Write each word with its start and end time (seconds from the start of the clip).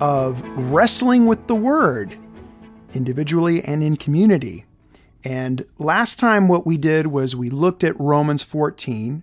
of 0.00 0.42
wrestling 0.56 1.26
with 1.26 1.46
the 1.46 1.54
Word, 1.54 2.16
individually 2.94 3.62
and 3.62 3.82
in 3.82 3.96
community. 3.96 4.64
And 5.24 5.64
last 5.78 6.18
time, 6.18 6.48
what 6.48 6.66
we 6.66 6.78
did 6.78 7.08
was 7.08 7.36
we 7.36 7.50
looked 7.50 7.84
at 7.84 7.98
Romans 8.00 8.42
14 8.42 9.22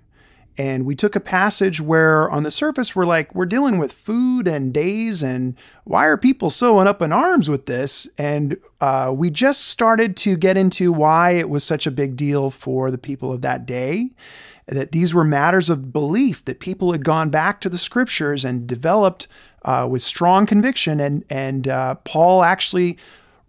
and 0.58 0.86
we 0.86 0.96
took 0.96 1.16
a 1.16 1.20
passage 1.20 1.80
where 1.80 2.30
on 2.30 2.44
the 2.44 2.52
surface 2.52 2.96
we're 2.96 3.06
like, 3.06 3.34
we're 3.36 3.46
dealing 3.46 3.78
with 3.78 3.92
food 3.92 4.48
and 4.48 4.74
days, 4.74 5.22
and 5.22 5.56
why 5.84 6.06
are 6.06 6.18
people 6.18 6.50
so 6.50 6.80
up 6.80 7.02
in 7.02 7.12
arms 7.12 7.50
with 7.50 7.66
this? 7.66 8.08
And 8.18 8.58
uh, 8.82 9.14
we 9.16 9.30
just 9.30 9.68
started 9.68 10.18
to 10.18 10.36
get 10.36 10.58
into 10.58 10.92
why 10.92 11.32
it 11.32 11.50
was 11.50 11.64
such 11.64 11.86
a 11.86 11.92
big 11.92 12.16
deal 12.16 12.50
for 12.50 12.90
the 12.90 12.98
people 12.98 13.32
of 13.32 13.42
that 13.42 13.66
day. 13.66 14.12
That 14.68 14.92
these 14.92 15.14
were 15.14 15.24
matters 15.24 15.70
of 15.70 15.94
belief, 15.94 16.44
that 16.44 16.60
people 16.60 16.92
had 16.92 17.06
gone 17.06 17.30
back 17.30 17.62
to 17.62 17.70
the 17.70 17.78
scriptures 17.78 18.44
and 18.44 18.68
developed 18.68 19.28
uh, 19.64 19.88
with 19.90 20.02
strong 20.02 20.46
conviction. 20.46 21.00
And, 21.00 21.24
and 21.30 21.68
uh, 21.68 21.96
Paul 22.03 22.44
actually 22.44 22.98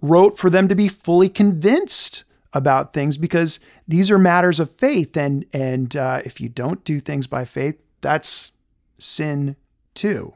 wrote 0.01 0.39
for 0.39 0.49
them 0.49 0.69
to 0.69 0.77
be 0.77 0.89
fully 0.89 1.29
convinced 1.29 2.25
about 2.53 2.93
things 2.93 3.19
because 3.19 3.61
these 3.87 4.11
are 4.11 4.19
matters 4.19 4.59
of 4.61 4.71
faith. 4.71 5.17
And, 5.17 5.45
and 5.53 5.95
uh, 5.95 6.23
if 6.25 6.41
you 6.41 6.49
don't 6.49 6.83
do 6.85 7.01
things 7.01 7.27
by 7.27 7.45
faith, 7.45 7.77
that's 8.01 8.53
sin 8.99 9.57
too, 9.95 10.35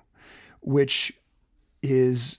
which 0.60 1.14
is 1.82 2.38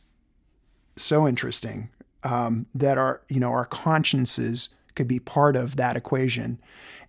so 0.95 1.27
interesting 1.27 1.89
um, 2.23 2.67
that 2.75 2.97
our, 2.97 3.21
you 3.29 3.39
know, 3.39 3.51
our 3.51 3.65
consciences 3.65 4.69
could 4.95 5.07
be 5.07 5.19
part 5.19 5.55
of 5.55 5.75
that 5.75 5.95
equation. 5.95 6.59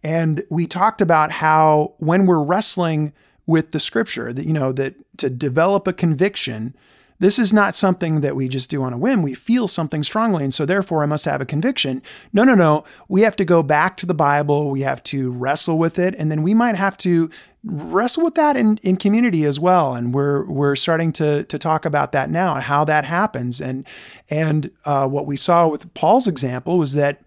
And 0.03 0.43
we 0.51 0.67
talked 0.67 1.01
about 1.01 1.31
how 1.31 1.95
when 1.99 2.27
we're 2.27 2.43
wrestling 2.43 3.13
with 3.47 3.73
the 3.73 3.81
scripture, 3.81 4.33
that, 4.33 4.47
you 4.47 4.53
know, 4.53 4.73
that 4.73 4.95
to 5.19 5.29
develop 5.29 5.87
a 5.87 5.93
conviction, 5.93 6.75
this 7.19 7.39
is 7.39 7.53
not 7.53 7.75
something 7.75 8.21
that 8.23 8.37
we 8.37 8.49
just 8.49 8.71
do 8.71 8.83
on 8.83 8.93
a 8.93 8.99
whim. 8.99 9.23
We 9.23 9.35
feel 9.35 9.69
something 9.69 10.03
strongly, 10.03 10.45
and 10.45 10.53
so 10.53 10.67
therefore 10.67 11.03
I 11.03 11.07
must 11.07 11.25
have 11.25 11.41
a 11.41 11.47
conviction. 11.47 12.03
No, 12.33 12.45
no, 12.45 12.55
no. 12.55 12.85
We 13.09 13.23
have 13.23 13.37
to 13.37 13.45
go 13.45 13.63
back 13.63 13.97
to 13.99 14.07
the 14.07 14.15
Bible. 14.15 14.71
We 14.71 14.81
have 14.81 15.03
to 15.05 15.31
wrestle 15.31 15.79
with 15.79 15.99
it, 15.99 16.15
and 16.17 16.31
then 16.31 16.43
we 16.43 16.55
might 16.55 16.77
have 16.77 16.97
to 16.99 17.31
wrestle 17.65 18.25
with 18.25 18.35
that 18.35 18.57
in, 18.57 18.79
in 18.83 18.97
community 18.97 19.45
as 19.45 19.59
well. 19.59 19.95
And 19.95 20.13
we're 20.13 20.45
we're 20.51 20.77
starting 20.77 21.13
to 21.13 21.45
to 21.45 21.59
talk 21.59 21.85
about 21.85 22.13
that 22.13 22.31
now 22.31 22.55
and 22.55 22.65
how 22.65 22.85
that 22.85 23.05
happens. 23.05 23.61
And 23.61 23.87
and 24.29 24.71
uh, 24.85 25.09
what 25.09 25.27
we 25.27 25.37
saw 25.37 25.69
with 25.69 25.93
Paul's 25.95 26.29
example 26.29 26.79
was 26.79 26.95
that 26.95 27.23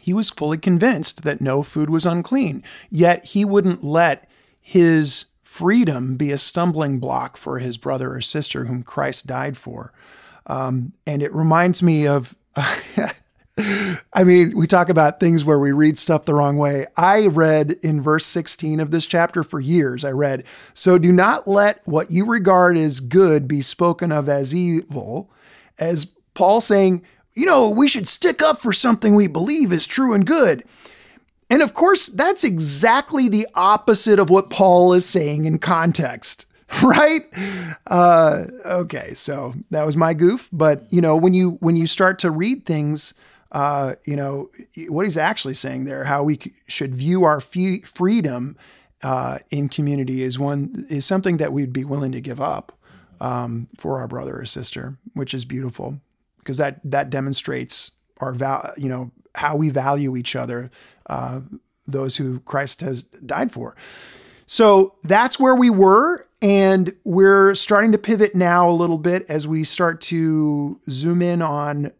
he 0.00 0.12
was 0.12 0.30
fully 0.30 0.58
convinced 0.58 1.24
that 1.24 1.40
no 1.40 1.62
food 1.62 1.88
was 1.88 2.06
unclean, 2.06 2.62
yet 2.90 3.26
he 3.26 3.44
wouldn't 3.44 3.84
let 3.84 4.28
his 4.60 5.26
freedom 5.54 6.16
be 6.16 6.32
a 6.32 6.38
stumbling 6.38 6.98
block 6.98 7.36
for 7.36 7.60
his 7.60 7.76
brother 7.76 8.12
or 8.12 8.20
sister 8.20 8.64
whom 8.64 8.82
Christ 8.82 9.28
died 9.28 9.56
for. 9.56 9.92
Um, 10.48 10.94
and 11.06 11.22
it 11.22 11.32
reminds 11.32 11.80
me 11.80 12.08
of. 12.08 12.34
I 14.12 14.24
mean, 14.24 14.58
we 14.58 14.66
talk 14.66 14.88
about 14.88 15.20
things 15.20 15.44
where 15.44 15.60
we 15.60 15.70
read 15.70 15.96
stuff 15.96 16.24
the 16.24 16.34
wrong 16.34 16.58
way. 16.58 16.86
I 16.96 17.28
read 17.28 17.76
in 17.84 18.00
verse 18.00 18.26
16 18.26 18.80
of 18.80 18.90
this 18.90 19.06
chapter 19.06 19.44
for 19.44 19.60
years. 19.60 20.04
I 20.04 20.10
read, 20.10 20.42
So 20.72 20.98
do 20.98 21.12
not 21.12 21.46
let 21.46 21.86
what 21.86 22.10
you 22.10 22.26
regard 22.26 22.76
as 22.76 22.98
good 22.98 23.46
be 23.46 23.60
spoken 23.60 24.10
of 24.10 24.28
as 24.28 24.52
evil, 24.52 25.30
as 25.78 26.06
Paul 26.34 26.60
saying, 26.60 27.04
you 27.34 27.46
know, 27.46 27.70
we 27.70 27.86
should 27.86 28.08
stick 28.08 28.42
up 28.42 28.60
for 28.60 28.72
something 28.72 29.14
we 29.14 29.28
believe 29.28 29.72
is 29.72 29.86
true 29.86 30.14
and 30.14 30.26
good. 30.26 30.64
And 31.50 31.62
of 31.62 31.74
course, 31.74 32.08
that's 32.08 32.44
exactly 32.44 33.28
the 33.28 33.46
opposite 33.54 34.18
of 34.18 34.30
what 34.30 34.50
Paul 34.50 34.92
is 34.92 35.06
saying 35.06 35.44
in 35.44 35.58
context, 35.58 36.46
right? 36.82 37.22
Uh, 37.86 38.44
okay, 38.64 39.14
so 39.14 39.54
that 39.70 39.84
was 39.84 39.96
my 39.96 40.14
goof. 40.14 40.48
But 40.52 40.82
you 40.90 41.00
know, 41.00 41.16
when 41.16 41.34
you 41.34 41.52
when 41.60 41.76
you 41.76 41.86
start 41.86 42.18
to 42.20 42.30
read 42.30 42.64
things, 42.64 43.14
uh, 43.52 43.94
you 44.04 44.16
know 44.16 44.50
what 44.88 45.04
he's 45.04 45.18
actually 45.18 45.54
saying 45.54 45.84
there, 45.84 46.04
how 46.04 46.24
we 46.24 46.38
should 46.66 46.94
view 46.94 47.24
our 47.24 47.40
freedom 47.40 48.56
uh, 49.02 49.38
in 49.50 49.68
community 49.68 50.22
is 50.22 50.38
one 50.38 50.86
is 50.88 51.04
something 51.04 51.36
that 51.36 51.52
we'd 51.52 51.72
be 51.72 51.84
willing 51.84 52.12
to 52.12 52.20
give 52.20 52.40
up 52.40 52.72
um, 53.20 53.68
for 53.78 53.98
our 53.98 54.08
brother 54.08 54.34
or 54.36 54.44
sister, 54.46 54.96
which 55.12 55.34
is 55.34 55.44
beautiful 55.44 56.00
because 56.38 56.58
that 56.58 56.80
that 56.84 57.10
demonstrates 57.10 57.92
our 58.18 58.32
val, 58.32 58.72
you 58.76 58.88
know, 58.88 59.10
how 59.34 59.56
we 59.56 59.68
value 59.68 60.16
each 60.16 60.34
other, 60.34 60.70
uh, 61.06 61.40
those 61.86 62.16
who 62.16 62.40
Christ 62.40 62.80
has 62.80 63.02
died 63.02 63.50
for. 63.50 63.76
So 64.46 64.94
that's 65.02 65.38
where 65.38 65.54
we 65.54 65.70
were. 65.70 66.26
And 66.42 66.94
we're 67.04 67.54
starting 67.54 67.92
to 67.92 67.98
pivot 67.98 68.34
now 68.34 68.68
a 68.68 68.72
little 68.72 68.98
bit 68.98 69.24
as 69.28 69.48
we 69.48 69.64
start 69.64 70.00
to 70.02 70.78
zoom 70.90 71.22
in 71.22 71.40
on 71.40 71.92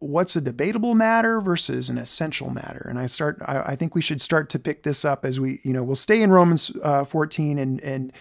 what's 0.00 0.34
a 0.34 0.40
debatable 0.40 0.94
matter 0.94 1.40
versus 1.40 1.90
an 1.90 1.98
essential 1.98 2.50
matter. 2.50 2.86
And 2.88 2.98
I 2.98 3.06
start, 3.06 3.38
I, 3.46 3.60
I 3.60 3.76
think 3.76 3.94
we 3.94 4.00
should 4.00 4.20
start 4.20 4.48
to 4.50 4.58
pick 4.58 4.82
this 4.82 5.04
up 5.04 5.24
as 5.24 5.38
we, 5.38 5.60
you 5.62 5.72
know, 5.72 5.84
we'll 5.84 5.94
stay 5.94 6.22
in 6.22 6.30
Romans 6.30 6.72
uh, 6.82 7.04
14 7.04 7.58
and, 7.58 7.80
and 7.82 8.12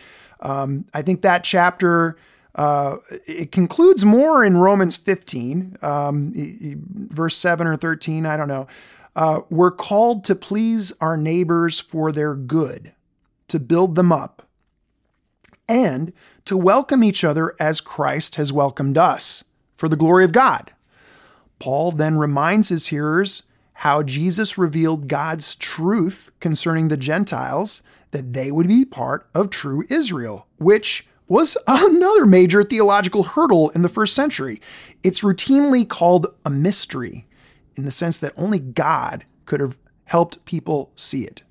um, 0.42 0.86
I 0.94 1.02
think 1.02 1.22
that 1.22 1.44
chapter 1.44 2.18
uh, 2.56 2.98
it 3.28 3.52
concludes 3.52 4.04
more 4.04 4.44
in 4.44 4.58
Romans 4.58 4.98
15, 4.98 5.78
um, 5.82 6.34
verse 7.10 7.38
7 7.38 7.68
or 7.68 7.78
13, 7.78 8.26
I 8.26 8.38
don't 8.38 8.48
know. 8.48 8.68
Uh, 9.16 9.42
we're 9.50 9.72
called 9.72 10.24
to 10.24 10.36
please 10.36 10.94
our 11.02 11.18
neighbors 11.18 11.80
for 11.80 12.12
their 12.12 12.36
good, 12.36 12.94
to 13.48 13.60
build 13.60 13.96
them 13.96 14.12
up, 14.12 14.44
and 15.68 16.14
to 16.46 16.58
welcome 16.58 17.04
each 17.04 17.24
other 17.24 17.54
as 17.60 17.82
Christ 17.82 18.36
has 18.36 18.54
welcomed 18.54 18.98
us 18.98 19.44
for 19.76 19.88
the 19.88 19.96
glory 19.96 20.24
of 20.24 20.32
God. 20.32 20.72
Paul 21.60 21.92
then 21.92 22.18
reminds 22.18 22.70
his 22.70 22.88
hearers 22.88 23.44
how 23.74 24.04
Jesus 24.04 24.58
revealed 24.58 25.08
God's 25.08 25.56
truth 25.56 26.32
concerning 26.40 26.88
the 26.88 26.98
Gentiles, 26.98 27.82
that 28.12 28.34
they 28.34 28.52
would 28.52 28.68
be 28.68 28.84
part 28.84 29.30
of 29.34 29.50
true 29.50 29.86
Israel, 29.90 30.48
which 30.58 31.08
was 31.28 31.58
another 31.68 32.26
major 32.26 32.64
theological 32.64 33.24
hurdle 33.24 33.70
in 33.70 33.82
the 33.82 33.90
first 33.90 34.16
century. 34.16 34.60
It's 35.04 35.22
routinely 35.22 35.88
called 35.88 36.28
a 36.46 36.50
mystery 36.50 37.26
in 37.76 37.86
the 37.86 37.92
sense 37.92 38.20
that 38.20 38.34
only 38.36 38.60
God 38.60 39.26
could 39.46 39.60
have 39.60 39.78
helped 40.06 40.44
people 40.46 40.92
see 40.96 41.24
it. 41.24 41.44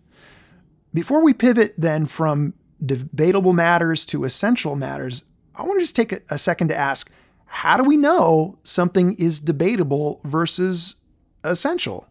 Before 0.93 1.23
we 1.23 1.35
pivot 1.35 1.75
then 1.79 2.07
from 2.07 2.55
debatable 2.85 3.53
matters 3.53 4.05
to 4.07 4.25
essential 4.25 4.77
matters, 4.77 5.25
I 5.55 5.63
want 5.63 5.75
to 5.75 5.83
just 5.83 5.97
take 5.97 6.13
a, 6.13 6.39
second 6.39 6.69
to 6.69 6.77
ask 6.77 7.11
how 7.47 7.77
do 7.77 7.83
we 7.83 7.97
know 7.97 8.59
something 8.63 9.15
is 9.15 9.41
debatable 9.41 10.21
versus 10.25 10.97
essential? 11.45 12.09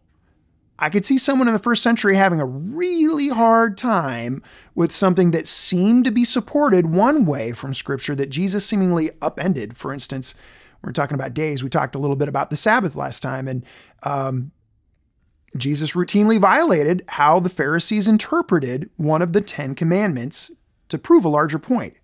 I 0.78 0.90
could 0.90 1.04
see 1.04 1.18
someone 1.18 1.48
in 1.48 1.54
the 1.54 1.60
first 1.60 1.82
century 1.82 2.16
having 2.16 2.40
a 2.40 2.46
really 2.46 3.28
hard 3.28 3.76
time 3.76 4.42
with 4.74 4.92
something 4.92 5.32
that 5.32 5.48
seemed 5.48 6.04
to 6.04 6.12
be 6.12 6.24
supported 6.24 6.86
one 6.86 7.26
way 7.26 7.52
from 7.52 7.74
Scripture 7.74 8.14
that 8.14 8.30
Jesus 8.30 8.64
seemingly 8.64 9.10
upended. 9.20 9.76
For 9.76 9.92
instance, 9.92 10.34
we're 10.82 10.92
talking 10.92 11.16
about 11.16 11.34
days. 11.34 11.62
We 11.62 11.70
talked 11.70 11.94
a 11.94 11.98
little 11.98 12.16
bit 12.16 12.28
about 12.28 12.50
the 12.50 12.56
Sabbath 12.56 12.94
last 12.94 13.20
time, 13.20 13.48
and 13.48 13.64
um, 14.02 14.52
Jesus 15.56 15.92
routinely 15.92 16.40
violated 16.40 17.04
how 17.08 17.40
the 17.40 17.48
Pharisees 17.48 18.08
interpreted 18.08 18.90
one 18.96 19.22
of 19.22 19.32
the 19.32 19.40
Ten 19.40 19.74
Commandments 19.74 20.52
to 20.88 20.98
prove 20.98 21.24
a 21.24 21.28
larger 21.28 21.58
point. 21.58 21.94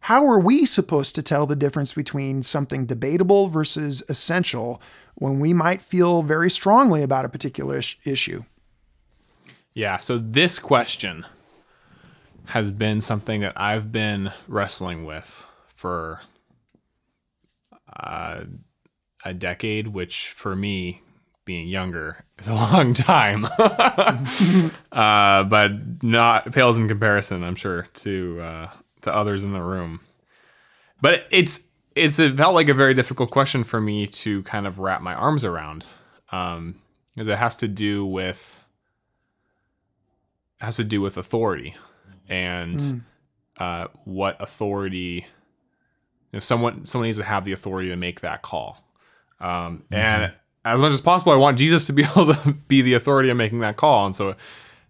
How 0.00 0.26
are 0.26 0.38
we 0.38 0.66
supposed 0.66 1.14
to 1.16 1.22
tell 1.22 1.46
the 1.46 1.56
difference 1.56 1.92
between 1.92 2.42
something 2.42 2.86
debatable 2.86 3.48
versus 3.48 4.04
essential 4.08 4.80
when 5.16 5.40
we 5.40 5.52
might 5.52 5.80
feel 5.80 6.22
very 6.22 6.50
strongly 6.50 7.02
about 7.02 7.24
a 7.24 7.28
particular 7.28 7.80
issue? 8.04 8.44
Yeah, 9.74 9.98
so 9.98 10.16
this 10.16 10.58
question 10.58 11.26
has 12.46 12.70
been 12.70 13.00
something 13.00 13.40
that 13.40 13.54
I've 13.56 13.90
been 13.90 14.32
wrestling 14.46 15.04
with 15.04 15.44
for 15.66 16.20
uh, 17.98 18.44
a 19.24 19.34
decade, 19.34 19.88
which 19.88 20.28
for 20.28 20.54
me, 20.54 21.02
being 21.44 21.68
younger, 21.68 22.24
is 22.38 22.48
a 22.48 22.54
long 22.54 22.94
time. 22.94 23.44
uh, 24.92 25.44
but 25.44 26.02
not 26.02 26.52
pales 26.52 26.78
in 26.78 26.88
comparison, 26.88 27.42
I'm 27.42 27.54
sure, 27.54 27.88
to 27.94 28.40
uh, 28.40 28.70
to 29.02 29.14
others 29.14 29.44
in 29.44 29.52
the 29.52 29.62
room. 29.62 30.00
But 31.00 31.26
it's 31.30 31.60
it's 31.94 32.18
it 32.18 32.36
felt 32.36 32.54
like 32.54 32.68
a 32.68 32.74
very 32.74 32.94
difficult 32.94 33.30
question 33.30 33.64
for 33.64 33.80
me 33.80 34.06
to 34.06 34.42
kind 34.42 34.66
of 34.66 34.78
wrap 34.78 35.00
my 35.02 35.14
arms 35.14 35.44
around, 35.44 35.86
um, 36.30 36.76
because 37.14 37.28
it 37.28 37.38
has 37.38 37.56
to 37.56 37.68
do 37.68 38.04
with 38.04 38.60
has 40.60 40.76
to 40.76 40.84
do 40.84 41.00
with 41.00 41.16
authority 41.16 41.74
and 42.28 43.02
uh, 43.58 43.88
what 44.04 44.40
authority. 44.40 45.26
You 46.32 46.36
know, 46.36 46.40
someone 46.40 46.86
someone 46.86 47.06
needs 47.06 47.18
to 47.18 47.24
have 47.24 47.44
the 47.44 47.52
authority 47.52 47.88
to 47.88 47.96
make 47.96 48.20
that 48.20 48.42
call, 48.42 48.84
um, 49.40 49.84
and 49.90 50.32
as 50.64 50.80
much 50.80 50.92
as 50.92 51.00
possible, 51.00 51.32
I 51.32 51.36
want 51.36 51.58
Jesus 51.58 51.86
to 51.86 51.92
be 51.92 52.02
able 52.16 52.34
to 52.34 52.52
be 52.68 52.82
the 52.82 52.94
authority 52.94 53.30
of 53.30 53.36
making 53.36 53.60
that 53.60 53.76
call, 53.76 54.06
and 54.06 54.16
so 54.16 54.34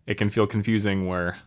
it 0.06 0.14
can 0.14 0.30
feel 0.30 0.46
confusing 0.46 1.06
where 1.06 1.38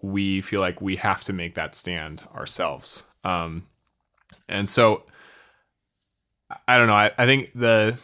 we 0.00 0.40
feel 0.40 0.60
like 0.60 0.80
we 0.80 0.96
have 0.96 1.22
to 1.24 1.32
make 1.32 1.54
that 1.54 1.74
stand 1.74 2.22
ourselves. 2.34 3.04
Um, 3.24 3.66
and 4.48 4.68
so 4.68 5.02
I 6.68 6.78
don't 6.78 6.86
know. 6.86 6.94
I, 6.94 7.10
I 7.18 7.26
think 7.26 7.50
the 7.54 7.98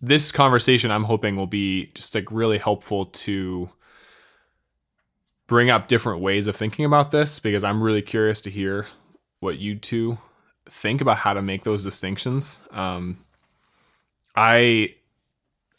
this 0.00 0.32
conversation 0.32 0.90
I'm 0.90 1.04
hoping 1.04 1.36
will 1.36 1.46
be 1.46 1.86
just 1.94 2.14
like 2.14 2.30
really 2.32 2.58
helpful 2.58 3.06
to 3.06 3.70
bring 5.52 5.68
up 5.68 5.86
different 5.86 6.22
ways 6.22 6.46
of 6.46 6.56
thinking 6.56 6.86
about 6.86 7.10
this 7.10 7.38
because 7.38 7.62
I'm 7.62 7.82
really 7.82 8.00
curious 8.00 8.40
to 8.40 8.50
hear 8.50 8.86
what 9.40 9.58
you 9.58 9.76
two 9.76 10.16
think 10.70 11.02
about 11.02 11.18
how 11.18 11.34
to 11.34 11.42
make 11.42 11.62
those 11.62 11.84
distinctions. 11.84 12.62
Um, 12.70 13.18
I 14.34 14.94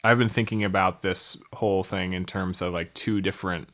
I've 0.04 0.16
been 0.16 0.28
thinking 0.28 0.62
about 0.62 1.02
this 1.02 1.36
whole 1.54 1.82
thing 1.82 2.12
in 2.12 2.24
terms 2.24 2.62
of 2.62 2.72
like 2.72 2.94
two 2.94 3.20
different 3.20 3.68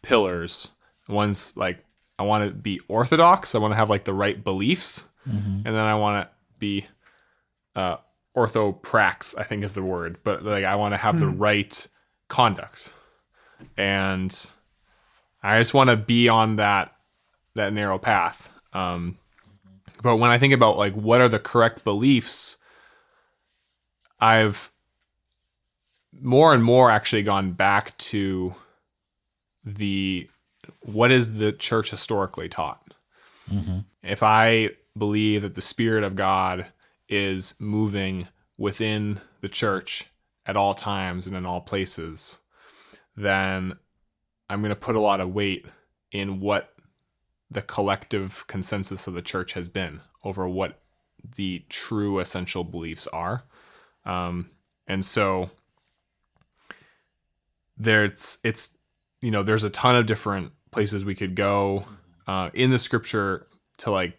pillars. 0.00 0.70
One's 1.06 1.54
like 1.54 1.84
I 2.18 2.22
want 2.22 2.48
to 2.48 2.54
be 2.54 2.80
orthodox. 2.88 3.54
I 3.54 3.58
want 3.58 3.72
to 3.72 3.76
have 3.76 3.90
like 3.90 4.04
the 4.04 4.14
right 4.14 4.42
beliefs, 4.42 5.06
and 5.26 5.66
then 5.66 5.84
I 5.84 5.96
want 5.96 6.26
to 6.26 6.34
be 6.60 6.86
uh, 7.76 7.96
orthoprax. 8.34 9.38
I 9.38 9.42
think 9.42 9.64
is 9.64 9.74
the 9.74 9.82
word, 9.82 10.16
but 10.24 10.42
like 10.46 10.64
I 10.64 10.76
want 10.76 10.94
to 10.94 10.98
have 10.98 11.20
the 11.20 11.26
right 11.28 11.86
conduct, 12.28 12.90
and 13.76 14.48
I 15.42 15.58
just 15.58 15.74
want 15.74 15.90
to 15.90 15.96
be 15.96 16.28
on 16.28 16.56
that 16.56 16.94
that 17.54 17.72
narrow 17.72 17.98
path. 17.98 18.50
Um, 18.72 19.18
but 20.02 20.16
when 20.16 20.30
I 20.30 20.38
think 20.38 20.54
about 20.54 20.76
like 20.78 20.94
what 20.94 21.20
are 21.20 21.28
the 21.28 21.38
correct 21.38 21.84
beliefs, 21.84 22.56
I've 24.20 24.70
more 26.20 26.54
and 26.54 26.62
more 26.62 26.90
actually 26.90 27.22
gone 27.22 27.52
back 27.52 27.96
to 27.98 28.54
the 29.64 30.28
what 30.80 31.10
is 31.10 31.38
the 31.38 31.52
church 31.52 31.90
historically 31.90 32.48
taught. 32.48 32.94
If 34.02 34.22
I 34.22 34.70
believe 34.96 35.42
that 35.42 35.54
the 35.54 35.60
spirit 35.60 36.04
of 36.04 36.16
God 36.16 36.66
is 37.08 37.54
moving 37.58 38.28
within 38.56 39.20
the 39.40 39.48
church 39.48 40.06
at 40.46 40.56
all 40.56 40.74
times 40.74 41.26
and 41.26 41.36
in 41.36 41.46
all 41.46 41.60
places, 41.60 42.38
then 43.16 43.74
I'm 44.48 44.60
going 44.60 44.70
to 44.70 44.76
put 44.76 44.96
a 44.96 45.00
lot 45.00 45.20
of 45.20 45.34
weight 45.34 45.66
in 46.10 46.40
what 46.40 46.74
the 47.50 47.62
collective 47.62 48.44
consensus 48.46 49.06
of 49.06 49.14
the 49.14 49.22
church 49.22 49.52
has 49.54 49.68
been 49.68 50.00
over 50.24 50.48
what 50.48 50.80
the 51.36 51.64
true 51.68 52.18
essential 52.18 52.64
beliefs 52.64 53.06
are. 53.08 53.44
Um, 54.04 54.50
and 54.86 55.04
so 55.04 55.50
there's 57.76 58.38
it's 58.44 58.76
you 59.20 59.30
know 59.30 59.42
there's 59.42 59.64
a 59.64 59.70
ton 59.70 59.96
of 59.96 60.06
different 60.06 60.52
places 60.70 61.04
we 61.04 61.14
could 61.14 61.34
go 61.34 61.84
uh, 62.26 62.50
in 62.54 62.70
the 62.70 62.78
scripture 62.78 63.46
to 63.78 63.90
like 63.90 64.16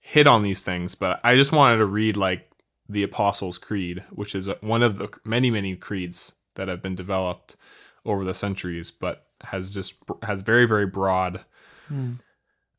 hit 0.00 0.26
on 0.26 0.42
these 0.42 0.62
things 0.62 0.94
but 0.94 1.20
i 1.22 1.36
just 1.36 1.52
wanted 1.52 1.76
to 1.76 1.84
read 1.84 2.16
like 2.16 2.50
the 2.88 3.02
apostles 3.02 3.58
creed 3.58 4.02
which 4.10 4.34
is 4.34 4.48
one 4.60 4.82
of 4.82 4.96
the 4.96 5.08
many 5.24 5.50
many 5.50 5.76
creeds 5.76 6.34
that 6.54 6.68
have 6.68 6.82
been 6.82 6.94
developed 6.94 7.56
over 8.04 8.24
the 8.24 8.34
centuries 8.34 8.90
but 8.90 9.26
has 9.42 9.72
just 9.72 9.94
has 10.22 10.42
very 10.42 10.66
very 10.66 10.86
broad 10.86 11.44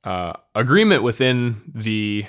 uh, 0.03 0.33
agreement 0.55 1.03
within 1.03 1.61
the 1.73 2.25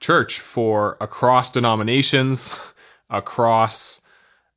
church 0.00 0.40
for 0.40 0.96
across 1.00 1.50
denominations 1.50 2.52
across 3.10 4.00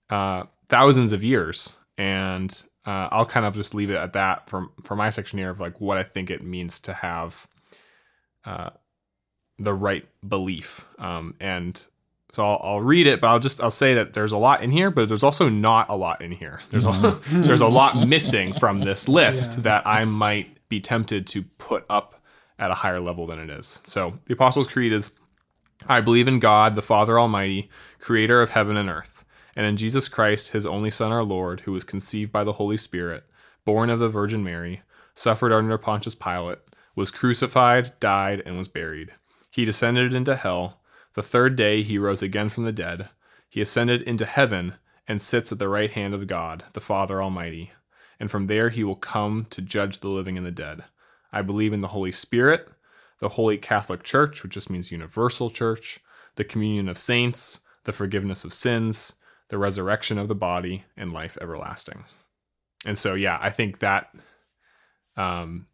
uh, 0.10 0.44
thousands 0.70 1.14
of 1.14 1.24
years. 1.24 1.74
And 1.98 2.64
uh, 2.86 3.08
i'll 3.12 3.26
kind 3.26 3.46
of 3.46 3.56
just 3.56 3.74
leave 3.74 3.90
it 3.90 3.96
at 3.96 4.12
that 4.14 4.50
for, 4.50 4.68
for 4.84 4.96
my 4.96 5.10
section 5.10 5.40
here 5.40 5.50
of 5.50 5.58
like 5.62 5.80
what 5.80 5.98
i 5.98 6.04
think 6.04 6.30
it 6.30 6.44
means 6.44 6.80
to 6.82 6.92
have 6.92 7.48
uh, 8.46 8.70
the 9.60 9.74
right 9.74 10.08
belief. 10.28 10.86
Um, 11.00 11.36
and 11.40 11.86
so 12.34 12.44
I'll, 12.44 12.62
I'll 12.64 12.82
read 12.82 13.08
it 13.08 13.22
but 13.22 13.28
i'll 13.28 13.40
just 13.40 13.62
i'll 13.62 13.72
say 13.72 13.94
that 13.94 14.14
there's 14.14 14.32
a 14.32 14.38
lot 14.38 14.62
in 14.62 14.72
here 14.72 14.92
but 14.92 15.08
there's 15.08 15.24
also 15.24 15.48
not 15.48 15.90
a 15.90 15.96
lot 15.96 16.22
in 16.22 16.32
here 16.32 16.62
there's 16.70 16.86
a, 16.86 16.92
mm-hmm. 16.92 17.44
there's 17.44 17.62
a 17.62 17.68
lot 17.68 18.08
missing 18.08 18.54
from 18.54 18.82
this 18.82 19.08
list 19.20 19.64
that 19.64 19.86
i 19.88 20.04
might 20.04 20.58
be 20.68 20.80
tempted 20.82 21.26
to 21.28 21.44
put 21.58 21.86
up 21.90 22.22
at 22.60 22.72
a 22.72 22.76
higher 22.76 23.00
level 23.00 23.26
than 23.26 23.40
it 23.40 23.50
is 23.50 23.80
so 23.86 24.20
the 24.26 24.34
apostles 24.34 24.68
creed 24.68 24.92
is 24.92 25.12
I 25.88 26.02
believe 26.02 26.28
in 26.28 26.40
God, 26.40 26.76
the 26.76 26.82
Father 26.82 27.20
Almighty, 27.20 27.70
creator 28.00 28.42
of 28.42 28.52
heaven 28.52 28.78
and 28.78 28.90
earth, 28.90 29.26
and 29.56 29.66
in 29.66 29.76
Jesus 29.76 30.08
Christ, 30.08 30.52
his 30.52 30.66
only 30.66 30.90
Son, 30.90 31.12
our 31.12 31.24
Lord, 31.24 31.62
who 31.62 31.72
was 31.72 31.84
conceived 31.84 32.32
by 32.32 32.44
the 32.44 32.54
Holy 32.54 32.78
Spirit, 32.78 33.26
born 33.66 33.90
of 33.90 34.00
the 34.00 34.10
Virgin 34.10 34.44
Mary, 34.44 34.82
suffered 35.14 35.52
under 35.52 35.78
Pontius 35.78 36.16
Pilate, 36.16 36.60
was 36.96 37.12
crucified, 37.12 37.92
died, 38.00 38.42
and 38.46 38.58
was 38.58 38.68
buried. 38.68 39.12
He 39.52 39.66
descended 39.66 40.14
into 40.14 40.36
hell. 40.36 40.80
The 41.14 41.24
third 41.24 41.56
day 41.56 41.84
he 41.84 41.98
rose 41.98 42.22
again 42.22 42.50
from 42.50 42.66
the 42.66 42.72
dead. 42.72 43.10
He 43.50 43.62
ascended 43.62 44.02
into 44.04 44.26
heaven 44.26 44.76
and 45.08 45.22
sits 45.22 45.52
at 45.52 45.60
the 45.60 45.70
right 45.70 45.92
hand 45.92 46.14
of 46.14 46.28
God, 46.28 46.64
the 46.74 46.82
Father 46.82 47.22
Almighty. 47.22 47.72
And 48.20 48.32
from 48.32 48.48
there 48.48 48.70
he 48.70 48.84
will 48.84 48.96
come 48.96 49.48
to 49.50 49.62
judge 49.62 50.00
the 50.00 50.08
living 50.08 50.38
and 50.38 50.46
the 50.46 50.52
dead. 50.52 50.84
I 51.32 51.42
believe 51.42 51.74
in 51.74 51.82
the 51.82 51.90
Holy 51.90 52.12
Spirit 52.12 52.68
the 53.24 53.30
Holy 53.30 53.58
Catholic 53.58 54.04
Church, 54.04 54.44
which 54.44 54.52
just 54.52 54.70
means 54.70 54.92
universal 54.92 55.50
church, 55.50 56.02
the 56.36 56.44
communion 56.44 56.90
of 56.90 56.98
saints, 56.98 57.62
the 57.86 57.94
forgiveness 57.94 58.44
of 58.44 58.54
sins, 58.54 59.14
the 59.48 59.58
resurrection 59.58 60.18
of 60.18 60.28
the 60.28 60.36
body, 60.36 60.84
and 60.98 61.14
life 61.14 61.38
everlasting. 61.40 62.04
And 62.86 62.98
so, 62.98 63.14
yeah, 63.14 63.38
I 63.42 63.50
think 63.50 63.80
that 63.80 64.14
um, 65.16 65.68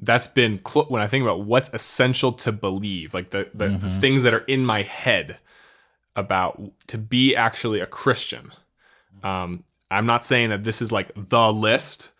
that's 0.00 0.26
been 0.26 0.60
cl- 0.66 0.86
when 0.86 1.02
I 1.02 1.06
think 1.06 1.22
about 1.22 1.44
what's 1.44 1.70
essential 1.72 2.32
to 2.32 2.52
believe, 2.52 3.14
like 3.14 3.30
the 3.30 3.48
the, 3.54 3.68
the 3.68 3.76
mm-hmm. 3.76 3.88
things 4.00 4.22
that 4.22 4.34
are 4.34 4.44
in 4.44 4.64
my 4.64 4.82
head 4.82 5.38
about 6.16 6.60
to 6.88 6.98
be 6.98 7.34
actually 7.34 7.80
a 7.80 7.86
Christian. 7.86 8.52
Um, 9.22 9.64
I'm 9.90 10.06
not 10.06 10.24
saying 10.24 10.50
that 10.50 10.64
this 10.64 10.82
is 10.82 10.92
like 10.92 11.10
the 11.16 11.52
list, 11.52 12.10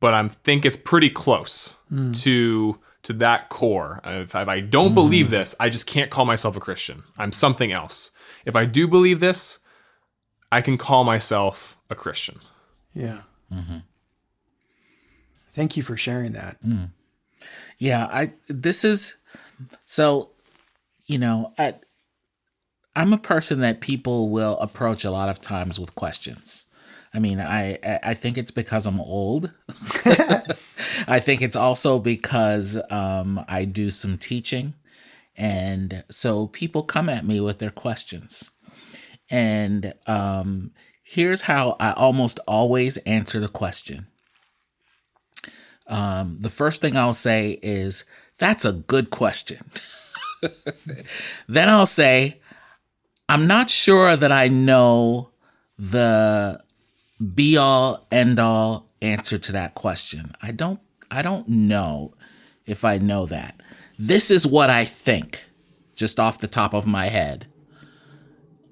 but 0.00 0.14
I 0.14 0.26
think 0.28 0.64
it's 0.64 0.76
pretty 0.76 1.10
close 1.10 1.74
hmm. 1.88 2.12
to 2.12 2.78
to 3.02 3.12
that 3.14 3.48
core. 3.48 4.00
If, 4.04 4.34
if 4.34 4.48
I 4.48 4.60
don't 4.60 4.86
mm-hmm. 4.86 4.94
believe 4.94 5.30
this, 5.30 5.54
I 5.60 5.68
just 5.68 5.86
can't 5.86 6.10
call 6.10 6.24
myself 6.24 6.56
a 6.56 6.60
Christian. 6.60 7.04
I'm 7.16 7.32
something 7.32 7.72
else. 7.72 8.10
If 8.44 8.56
I 8.56 8.64
do 8.64 8.88
believe 8.88 9.20
this, 9.20 9.60
I 10.50 10.60
can 10.62 10.78
call 10.78 11.04
myself 11.04 11.78
a 11.90 11.94
Christian. 11.94 12.40
Yeah. 12.92 13.22
Mm-hmm. 13.52 13.78
Thank 15.50 15.76
you 15.76 15.82
for 15.82 15.96
sharing 15.96 16.32
that. 16.32 16.60
Mm. 16.62 16.90
Yeah, 17.78 18.06
I 18.10 18.32
this 18.48 18.84
is 18.84 19.16
so 19.86 20.30
you 21.06 21.18
know, 21.18 21.52
I 21.58 21.74
I'm 22.96 23.12
a 23.12 23.18
person 23.18 23.60
that 23.60 23.80
people 23.80 24.30
will 24.30 24.58
approach 24.58 25.04
a 25.04 25.10
lot 25.10 25.28
of 25.28 25.40
times 25.40 25.78
with 25.78 25.94
questions. 25.94 26.66
I 27.14 27.20
mean, 27.20 27.40
I 27.40 27.78
I- 28.02 28.14
think 28.14 28.36
it's 28.36 28.50
because 28.50 28.86
I'm 28.86 29.00
old. 29.00 29.52
I 31.06 31.20
think 31.20 31.42
it's 31.42 31.56
also 31.56 31.98
because 31.98 32.80
um, 32.90 33.44
I 33.48 33.64
do 33.64 33.90
some 33.90 34.18
teaching, 34.18 34.74
and 35.36 36.04
so 36.10 36.48
people 36.48 36.82
come 36.82 37.08
at 37.08 37.24
me 37.24 37.40
with 37.40 37.58
their 37.58 37.70
questions. 37.70 38.50
And 39.30 39.94
um, 40.06 40.72
here's 41.02 41.42
how 41.42 41.76
I 41.80 41.92
almost 41.92 42.40
always 42.46 42.96
answer 42.98 43.40
the 43.40 43.48
question. 43.48 44.06
Um, 45.88 46.38
the 46.40 46.50
first 46.50 46.80
thing 46.80 46.96
I'll 46.96 47.14
say 47.14 47.58
is, 47.62 48.04
"That's 48.38 48.64
a 48.64 48.72
good 48.72 49.10
question." 49.10 49.64
then 51.48 51.68
I'll 51.68 51.86
say, 51.86 52.40
"I'm 53.28 53.46
not 53.46 53.70
sure 53.70 54.16
that 54.16 54.32
I 54.32 54.48
know 54.48 55.30
the 55.78 56.60
be 57.34 57.56
all 57.56 58.06
end 58.12 58.38
all 58.38 58.88
answer 59.02 59.38
to 59.38 59.52
that 59.52 59.74
question. 59.74 60.32
I 60.42 60.52
don't 60.52 60.80
I 61.10 61.22
don't 61.22 61.48
know 61.48 62.14
if 62.66 62.84
I 62.84 62.98
know 62.98 63.26
that. 63.26 63.60
This 63.98 64.30
is 64.30 64.46
what 64.46 64.70
I 64.70 64.84
think 64.84 65.44
just 65.94 66.20
off 66.20 66.38
the 66.38 66.48
top 66.48 66.74
of 66.74 66.86
my 66.86 67.06
head. 67.06 67.46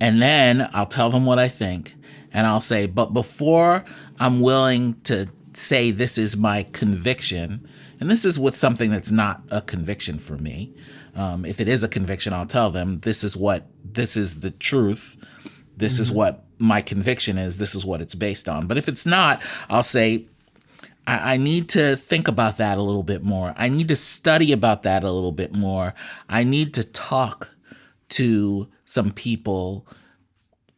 And 0.01 0.21
then 0.21 0.69
I'll 0.73 0.87
tell 0.87 1.11
them 1.11 1.25
what 1.25 1.39
I 1.39 1.49
think 1.49 1.95
and 2.33 2.47
I'll 2.47 2.61
say, 2.61 2.87
"But 2.87 3.15
before 3.15 3.85
I'm 4.21 4.41
willing 4.41 5.01
to 5.05 5.29
say 5.57 5.91
this 5.91 6.19
is 6.19 6.37
my 6.37 6.65
conviction, 6.73 7.69
and 8.01 8.11
this 8.11 8.25
is 8.25 8.39
with 8.39 8.57
something 8.57 8.91
that's 8.91 9.11
not 9.11 9.43
a 9.51 9.61
conviction 9.61 10.19
for 10.19 10.37
me. 10.37 10.75
Um, 11.15 11.45
if 11.45 11.61
it 11.61 11.69
is 11.69 11.83
a 11.83 11.89
conviction, 11.89 12.33
I'll 12.33 12.47
tell 12.47 12.71
them 12.71 13.01
this 13.01 13.25
is 13.25 13.37
what 13.37 13.67
this 13.85 14.17
is 14.17 14.41
the 14.41 14.51
truth. 14.51 15.17
This 15.77 15.95
mm-hmm. 15.95 16.03
is 16.03 16.13
what 16.13 16.45
my 16.59 16.81
conviction 16.83 17.39
is. 17.39 17.57
This 17.57 17.75
is 17.75 17.85
what 17.85 18.01
it's 18.01 18.15
based 18.15 18.49
on. 18.49 18.67
But 18.67 18.79
if 18.79 18.89
it's 18.89 19.07
not, 19.07 19.43
I'll 19.69 19.83
say 19.83 20.27
I, 21.07 21.35
I 21.35 21.37
need 21.37 21.69
to 21.71 21.97
think 21.97 22.29
about 22.29 22.59
that 22.59 22.79
a 22.79 22.83
little 22.83 23.03
bit 23.03 23.23
more. 23.23 23.55
I 23.57 23.69
need 23.69 23.89
to 23.89 23.97
study 23.97 24.53
about 24.53 24.83
that 24.83 25.05
a 25.05 25.11
little 25.11 25.33
bit 25.33 25.55
more. 25.55 25.95
I 26.29 26.45
need 26.45 26.75
to 26.75 26.85
talk 26.85 27.51
to 28.11 28.69
some 28.85 29.11
people 29.11 29.87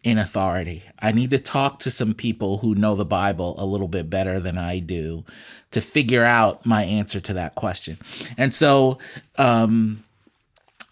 in 0.04 0.18
authority. 0.18 0.84
I 1.00 1.12
need 1.12 1.30
to 1.30 1.38
talk 1.38 1.80
to 1.80 1.90
some 1.90 2.14
people 2.14 2.58
who 2.58 2.74
know 2.74 2.94
the 2.94 3.04
Bible 3.04 3.54
a 3.58 3.66
little 3.66 3.88
bit 3.88 4.08
better 4.08 4.38
than 4.38 4.56
I 4.56 4.78
do 4.78 5.24
to 5.72 5.80
figure 5.80 6.24
out 6.24 6.64
my 6.64 6.84
answer 6.84 7.20
to 7.20 7.34
that 7.34 7.54
question. 7.54 7.98
And 8.36 8.54
so, 8.54 8.98
um, 9.36 10.04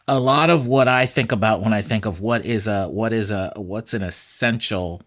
a 0.08 0.20
lot 0.20 0.50
of 0.50 0.66
what 0.66 0.86
I 0.86 1.06
think 1.06 1.32
about 1.32 1.62
when 1.62 1.72
I 1.72 1.82
think 1.82 2.06
of 2.06 2.20
what 2.20 2.44
is 2.44 2.68
a 2.68 2.86
what 2.86 3.12
is 3.12 3.30
a 3.30 3.52
what's 3.56 3.92
an 3.92 4.02
essential 4.02 5.02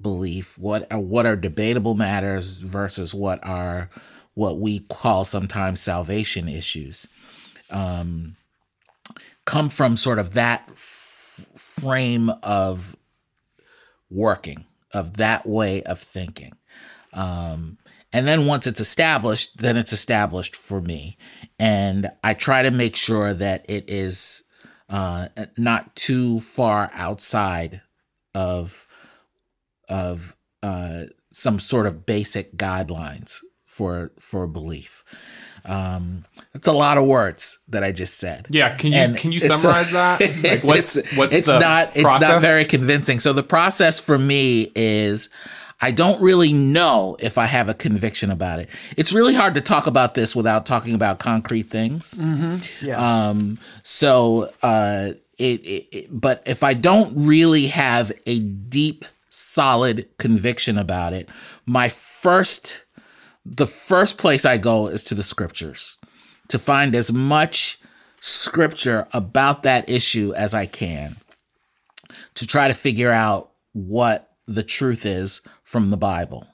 belief, 0.00 0.58
what 0.58 0.90
are 0.92 0.98
what 0.98 1.26
are 1.26 1.36
debatable 1.36 1.94
matters 1.94 2.58
versus 2.58 3.14
what 3.14 3.44
are 3.44 3.90
what 4.34 4.58
we 4.58 4.80
call 4.80 5.24
sometimes 5.24 5.80
salvation 5.80 6.48
issues, 6.48 7.08
um, 7.70 8.36
come 9.44 9.68
from 9.70 9.96
sort 9.96 10.18
of 10.18 10.34
that 10.34 10.64
f- 10.68 11.48
frame 11.54 12.30
of 12.42 12.96
working, 14.14 14.64
of 14.92 15.16
that 15.16 15.46
way 15.46 15.82
of 15.82 15.98
thinking. 15.98 16.52
Um, 17.12 17.78
and 18.12 18.28
then 18.28 18.46
once 18.46 18.66
it's 18.66 18.80
established, 18.80 19.58
then 19.58 19.76
it's 19.76 19.92
established 19.92 20.54
for 20.54 20.80
me. 20.80 21.16
And 21.58 22.10
I 22.22 22.34
try 22.34 22.62
to 22.62 22.70
make 22.70 22.94
sure 22.94 23.34
that 23.34 23.64
it 23.68 23.90
is 23.90 24.44
uh, 24.88 25.28
not 25.58 25.96
too 25.96 26.40
far 26.40 26.90
outside 26.94 27.82
of 28.34 28.86
of 29.88 30.36
uh, 30.62 31.04
some 31.32 31.58
sort 31.58 31.86
of 31.86 32.06
basic 32.06 32.56
guidelines 32.56 33.40
for 33.66 34.12
for 34.18 34.46
belief. 34.46 35.04
Um, 35.64 36.24
that's 36.52 36.68
a 36.68 36.72
lot 36.72 36.98
of 36.98 37.06
words 37.06 37.58
that 37.68 37.82
I 37.82 37.90
just 37.90 38.18
said. 38.18 38.46
Yeah, 38.50 38.74
can 38.76 38.92
you 38.92 38.98
and 38.98 39.16
can 39.16 39.32
you 39.32 39.40
summarize 39.40 39.90
that? 39.92 40.20
Like 40.44 40.62
what's 40.62 40.96
it's, 40.96 41.16
what's 41.16 41.34
it's 41.34 41.48
not 41.48 41.94
process? 41.94 41.96
it's 41.96 42.20
not 42.20 42.42
very 42.42 42.64
convincing. 42.64 43.18
So 43.18 43.32
the 43.32 43.42
process 43.42 43.98
for 43.98 44.18
me 44.18 44.70
is 44.74 45.30
I 45.80 45.90
don't 45.90 46.20
really 46.22 46.52
know 46.52 47.16
if 47.20 47.36
I 47.36 47.46
have 47.46 47.68
a 47.68 47.74
conviction 47.74 48.30
about 48.30 48.58
it. 48.60 48.68
It's 48.96 49.12
really 49.12 49.34
hard 49.34 49.54
to 49.54 49.60
talk 49.60 49.86
about 49.86 50.14
this 50.14 50.34
without 50.34 50.66
talking 50.66 50.94
about 50.94 51.18
concrete 51.18 51.70
things. 51.70 52.14
Mm-hmm. 52.14 52.86
Yeah. 52.86 53.28
Um, 53.28 53.58
so, 53.82 54.50
uh, 54.62 55.12
it, 55.36 55.60
it, 55.66 55.88
it, 55.92 56.08
but 56.10 56.42
if 56.46 56.62
I 56.62 56.74
don't 56.74 57.12
really 57.26 57.66
have 57.66 58.12
a 58.24 58.38
deep, 58.38 59.04
solid 59.30 60.08
conviction 60.18 60.78
about 60.78 61.12
it, 61.12 61.28
my 61.66 61.88
first, 61.88 62.84
the 63.44 63.66
first 63.66 64.18
place 64.18 64.44
I 64.44 64.58
go 64.58 64.86
is 64.86 65.04
to 65.04 65.14
the 65.14 65.22
scriptures 65.22 65.98
to 66.48 66.58
find 66.58 66.94
as 66.94 67.12
much 67.12 67.78
scripture 68.20 69.06
about 69.12 69.62
that 69.64 69.88
issue 69.88 70.32
as 70.34 70.54
I 70.54 70.66
can 70.66 71.16
to 72.34 72.46
try 72.46 72.68
to 72.68 72.74
figure 72.74 73.10
out 73.10 73.50
what 73.72 74.30
the 74.46 74.62
truth 74.62 75.04
is 75.04 75.42
from 75.62 75.90
the 75.90 75.96
Bible. 75.96 76.46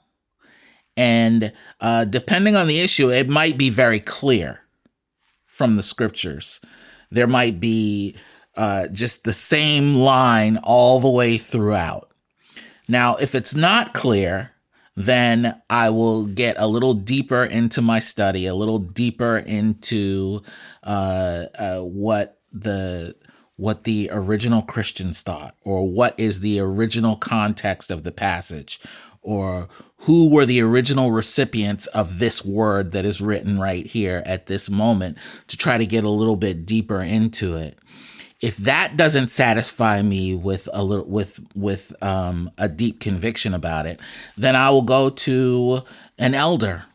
And 0.97 1.53
uh, 1.79 2.05
depending 2.05 2.55
on 2.55 2.67
the 2.67 2.79
issue, 2.79 3.09
it 3.09 3.29
might 3.29 3.57
be 3.57 3.69
very 3.69 3.99
clear 3.99 4.61
from 5.45 5.75
the 5.75 5.83
scriptures. 5.83 6.59
There 7.09 7.27
might 7.27 7.59
be 7.59 8.15
uh, 8.57 8.87
just 8.87 9.23
the 9.23 9.33
same 9.33 9.95
line 9.95 10.57
all 10.63 10.99
the 10.99 11.09
way 11.09 11.37
throughout. 11.37 12.11
Now, 12.87 13.15
if 13.15 13.35
it's 13.35 13.55
not 13.55 13.93
clear, 13.93 14.50
then 14.95 15.61
I 15.69 15.89
will 15.89 16.25
get 16.25 16.55
a 16.59 16.67
little 16.67 16.93
deeper 16.93 17.43
into 17.43 17.81
my 17.81 17.99
study, 17.99 18.45
a 18.45 18.55
little 18.55 18.79
deeper 18.79 19.37
into 19.37 20.41
uh, 20.83 21.45
uh, 21.57 21.79
what 21.81 22.39
the 22.51 23.15
what 23.55 23.83
the 23.83 24.09
original 24.11 24.63
Christians 24.63 25.21
thought, 25.21 25.55
or 25.61 25.87
what 25.87 26.19
is 26.19 26.39
the 26.39 26.59
original 26.59 27.15
context 27.15 27.91
of 27.91 28.03
the 28.03 28.11
passage, 28.11 28.79
or 29.21 29.69
who 29.97 30.29
were 30.29 30.45
the 30.45 30.61
original 30.61 31.11
recipients 31.11 31.85
of 31.87 32.17
this 32.17 32.43
word 32.43 32.91
that 32.91 33.05
is 33.05 33.21
written 33.21 33.59
right 33.59 33.85
here 33.85 34.23
at 34.25 34.47
this 34.47 34.69
moment 34.69 35.17
to 35.47 35.55
try 35.55 35.77
to 35.77 35.85
get 35.85 36.03
a 36.03 36.09
little 36.09 36.35
bit 36.35 36.65
deeper 36.65 37.01
into 37.01 37.55
it 37.55 37.77
if 38.41 38.57
that 38.57 38.97
doesn't 38.97 39.29
satisfy 39.29 40.01
me 40.01 40.33
with 40.35 40.67
a 40.73 40.83
little 40.83 41.05
with 41.05 41.39
with 41.55 41.93
um, 42.03 42.51
a 42.57 42.67
deep 42.67 42.99
conviction 42.99 43.53
about 43.53 43.85
it 43.85 43.99
then 44.37 44.55
i 44.55 44.69
will 44.69 44.81
go 44.81 45.09
to 45.09 45.81
an 46.17 46.33
elder 46.33 46.85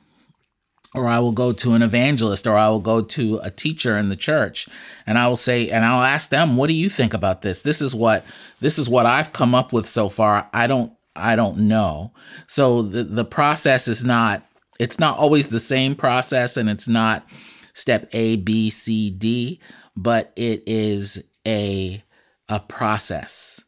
or 0.95 1.09
I 1.09 1.19
will 1.19 1.33
go 1.33 1.53
to 1.53 1.75
an 1.75 1.83
evangelist 1.83 2.47
or 2.47 2.57
I 2.57 2.71
will 2.71 2.81
go 2.81 3.03
to 3.03 3.39
a 3.43 3.51
teacher 3.51 3.99
in 3.99 4.09
the 4.09 4.17
church 4.17 4.67
and 5.07 5.19
I 5.19 5.29
will 5.29 5.37
say 5.37 5.69
and 5.69 5.85
I'll 5.85 6.03
ask 6.03 6.31
them 6.31 6.57
what 6.57 6.69
do 6.69 6.75
you 6.75 6.89
think 6.89 7.13
about 7.13 7.43
this 7.43 7.61
this 7.61 7.83
is 7.83 7.95
what 7.95 8.25
this 8.61 8.79
is 8.79 8.89
what 8.89 9.05
I've 9.05 9.35
come 9.35 9.55
up 9.55 9.75
with 9.75 9.87
so 9.87 10.09
far 10.09 10.49
I 10.55 10.67
don't 10.67 10.97
I 11.17 11.37
don't 11.37 11.59
know. 11.59 12.13
So 12.47 12.83
the 12.83 13.03
the 13.03 13.25
process 13.25 13.89
is 13.89 14.05
not 14.05 14.43
it's 14.79 14.99
not 14.99 15.19
always 15.19 15.49
the 15.49 15.61
same 15.61 15.95
process 15.95 16.57
and 16.57 16.69
it's 16.69 16.89
not 16.89 17.27
step 17.75 18.09
A 18.13 18.37
B 18.37 18.71
C 18.71 19.11
D, 19.11 19.61
but 19.97 20.33
it 20.37 20.63
is 20.67 21.25
a 21.47 22.03
a 22.49 22.61
process. 22.61 23.63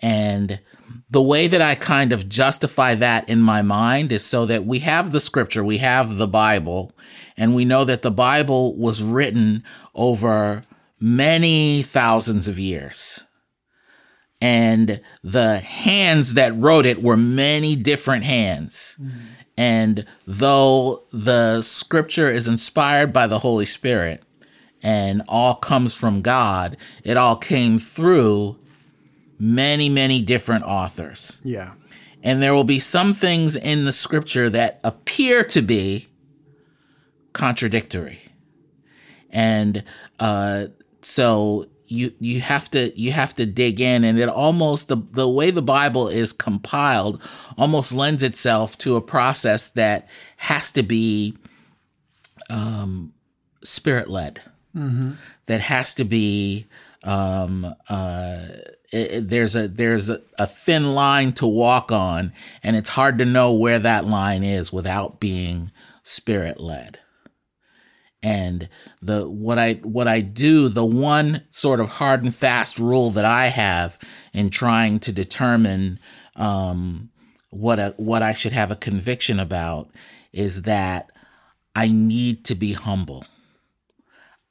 And 0.00 0.60
the 1.10 1.22
way 1.22 1.46
that 1.46 1.62
I 1.62 1.74
kind 1.74 2.12
of 2.12 2.28
justify 2.28 2.94
that 2.96 3.28
in 3.28 3.40
my 3.40 3.62
mind 3.62 4.12
is 4.12 4.24
so 4.24 4.46
that 4.46 4.66
we 4.66 4.80
have 4.80 5.12
the 5.12 5.20
scripture, 5.20 5.64
we 5.64 5.78
have 5.78 6.16
the 6.16 6.26
Bible, 6.26 6.92
and 7.36 7.54
we 7.54 7.64
know 7.64 7.84
that 7.84 8.02
the 8.02 8.10
Bible 8.10 8.76
was 8.76 9.02
written 9.02 9.62
over 9.94 10.62
many 11.00 11.82
thousands 11.82 12.48
of 12.48 12.58
years 12.58 13.24
and 14.40 15.00
the 15.22 15.58
hands 15.58 16.34
that 16.34 16.56
wrote 16.56 16.86
it 16.86 17.02
were 17.02 17.16
many 17.16 17.76
different 17.76 18.24
hands. 18.24 18.96
Mm-hmm. 19.00 19.18
And 19.56 20.04
though 20.26 21.04
the 21.12 21.62
scripture 21.62 22.28
is 22.28 22.46
inspired 22.46 23.12
by 23.12 23.26
the 23.26 23.38
Holy 23.38 23.64
Spirit 23.64 24.22
and 24.86 25.20
all 25.26 25.56
comes 25.56 25.94
from 25.94 26.22
God, 26.22 26.76
it 27.02 27.16
all 27.16 27.34
came 27.34 27.76
through 27.76 28.56
many, 29.36 29.88
many 29.88 30.22
different 30.22 30.62
authors. 30.62 31.40
Yeah. 31.42 31.72
And 32.22 32.40
there 32.40 32.54
will 32.54 32.62
be 32.62 32.78
some 32.78 33.12
things 33.12 33.56
in 33.56 33.84
the 33.84 33.92
scripture 33.92 34.48
that 34.50 34.78
appear 34.84 35.42
to 35.42 35.60
be 35.60 36.06
contradictory. 37.32 38.20
And 39.30 39.82
uh, 40.20 40.66
so 41.02 41.66
you 41.86 42.12
you 42.20 42.40
have 42.40 42.70
to 42.70 42.96
you 42.96 43.10
have 43.10 43.34
to 43.34 43.44
dig 43.44 43.80
in 43.80 44.04
and 44.04 44.20
it 44.20 44.28
almost 44.28 44.86
the 44.88 44.96
the 45.12 45.28
way 45.28 45.52
the 45.52 45.62
bible 45.62 46.08
is 46.08 46.32
compiled 46.32 47.22
almost 47.56 47.92
lends 47.92 48.24
itself 48.24 48.76
to 48.76 48.96
a 48.96 49.00
process 49.00 49.68
that 49.68 50.08
has 50.36 50.72
to 50.72 50.82
be 50.82 51.36
um 52.50 53.12
spirit 53.62 54.10
led 54.10 54.42
mm-hmm. 54.76 55.12
that 55.46 55.60
has 55.60 55.94
to 55.94 56.04
be 56.04 56.66
um 57.04 57.74
uh 57.88 58.42
it, 58.92 59.28
there's 59.28 59.56
a 59.56 59.68
there's 59.68 60.10
a, 60.10 60.20
a 60.38 60.46
thin 60.46 60.94
line 60.94 61.32
to 61.32 61.46
walk 61.46 61.90
on 61.90 62.32
and 62.62 62.76
it's 62.76 62.90
hard 62.90 63.18
to 63.18 63.24
know 63.24 63.52
where 63.52 63.78
that 63.78 64.06
line 64.06 64.44
is 64.44 64.72
without 64.72 65.18
being 65.18 65.72
spirit 66.04 66.60
led 66.60 66.98
and 68.22 68.68
the 69.00 69.28
what 69.28 69.58
I 69.58 69.74
what 69.74 70.08
I 70.08 70.20
do 70.20 70.68
the 70.68 70.84
one 70.84 71.42
sort 71.50 71.80
of 71.80 71.88
hard 71.88 72.24
and 72.24 72.34
fast 72.34 72.78
rule 72.78 73.10
that 73.10 73.24
I 73.24 73.46
have 73.46 73.98
in 74.32 74.50
trying 74.50 74.98
to 75.00 75.12
determine 75.12 76.00
um, 76.34 77.10
what 77.50 77.78
a, 77.78 77.94
what 77.96 78.22
I 78.22 78.32
should 78.32 78.52
have 78.52 78.70
a 78.70 78.76
conviction 78.76 79.38
about 79.38 79.90
is 80.32 80.62
that 80.62 81.10
I 81.74 81.88
need 81.88 82.44
to 82.46 82.54
be 82.54 82.72
humble. 82.72 83.24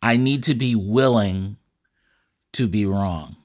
I 0.06 0.18
need 0.18 0.44
to 0.44 0.54
be 0.54 0.76
willing 0.76 1.58
to 2.54 2.68
be 2.68 2.86
wrong. 2.86 3.38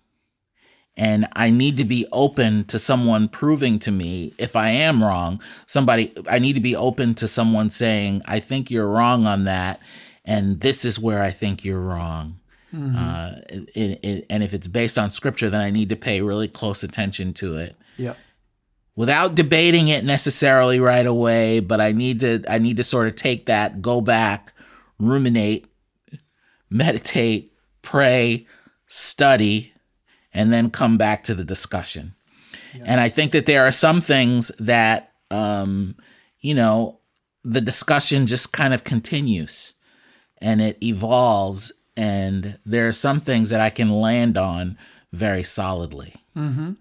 And 0.95 1.27
I 1.33 1.49
need 1.49 1.79
to 1.79 1.87
be 1.87 2.07
open 2.13 2.65
to 2.65 2.79
someone 2.79 3.29
proving 3.29 3.79
to 3.79 3.91
me 3.91 4.35
if 4.37 4.55
I 4.57 4.69
am 4.69 5.03
wrong. 5.03 5.41
Somebody, 5.67 6.13
I 6.29 6.39
need 6.39 6.53
to 6.55 6.61
be 6.61 6.77
open 6.77 7.15
to 7.15 7.27
someone 7.27 7.71
saying, 7.71 8.21
I 8.27 8.41
think 8.41 8.71
you're 8.71 8.87
wrong 8.87 9.27
on 9.27 9.45
that 9.45 9.81
and 10.27 10.61
this 10.61 10.85
is 10.85 10.99
where 10.99 11.23
I 11.23 11.31
think 11.31 11.65
you're 11.65 11.81
wrong. 11.81 12.39
Mm-hmm. 12.75 12.95
Uh, 12.95 13.31
it, 13.75 14.05
it, 14.05 14.27
and 14.29 14.43
if 14.43 14.53
it's 14.53 14.69
based 14.69 14.99
on 14.99 15.09
scripture, 15.09 15.49
then 15.49 15.63
I 15.63 15.71
need 15.71 15.89
to 15.89 15.97
pay 15.97 16.21
really 16.21 16.47
close 16.47 16.83
attention 16.83 17.33
to 17.35 17.57
it. 17.57 17.75
Yeah. 17.97 18.17
Without 18.97 19.35
debating 19.35 19.89
it 19.89 20.05
necessarily 20.05 20.79
right 20.79 21.07
away, 21.07 21.61
but 21.61 21.81
I 21.81 21.93
need 21.93 22.21
to 22.21 22.43
I 22.47 22.59
need 22.59 22.77
to 22.77 22.85
sort 22.85 23.07
of 23.07 23.17
take 23.17 23.47
that, 23.47 23.81
go 23.81 24.03
back, 24.03 24.53
ruminate, 24.99 25.70
meditate, 26.71 27.53
pray, 27.83 28.47
study, 28.87 29.73
and 30.33 30.53
then 30.53 30.71
come 30.71 30.97
back 30.97 31.25
to 31.25 31.35
the 31.35 31.45
discussion. 31.45 32.15
Yeah. 32.75 32.85
And 32.87 33.01
I 33.01 33.09
think 33.09 33.33
that 33.33 33.47
there 33.47 33.67
are 33.67 33.73
some 33.73 34.01
things 34.01 34.49
that, 34.59 35.13
um, 35.31 35.97
you 36.41 36.55
know, 36.55 37.01
the 37.43 37.61
discussion 37.61 38.27
just 38.27 38.53
kind 38.53 38.73
of 38.73 38.85
continues 38.85 39.75
and 40.39 40.61
it 40.61 40.79
evolves. 40.83 41.73
And 41.97 42.59
there 42.65 42.87
are 42.87 42.93
some 42.93 43.21
things 43.21 43.51
that 43.51 43.61
I 43.61 43.71
can 43.71 43.91
land 43.91 44.39
on 44.39 44.79
very 45.13 45.43
solidly. 45.43 46.15
Mm-hmm. 46.37 46.73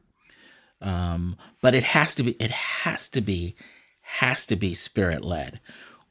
Um, 0.81 1.35
but 1.61 1.73
it 1.73 1.83
has 1.83 2.15
to 2.15 2.23
be, 2.23 2.31
it 2.33 2.51
has 2.51 3.09
to 3.09 3.21
be, 3.21 3.55
has 4.01 4.45
to 4.45 4.55
be 4.55 4.73
spirit 4.73 5.23
led. 5.23 5.59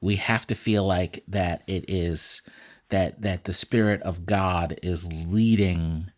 We 0.01 0.17
have 0.17 0.47
to 0.49 0.55
feel 0.55 0.85
like 0.85 1.25
that 1.29 1.63
it 1.67 1.85
is 1.89 2.43
that 2.91 3.23
that 3.23 3.45
the 3.45 3.55
spirit 3.55 4.03
of 4.03 4.27
God 4.27 4.79
is 4.83 5.13
leading 5.13 6.11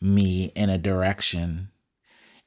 me 0.00 0.52
in 0.56 0.68
a 0.68 0.78
direction 0.78 1.72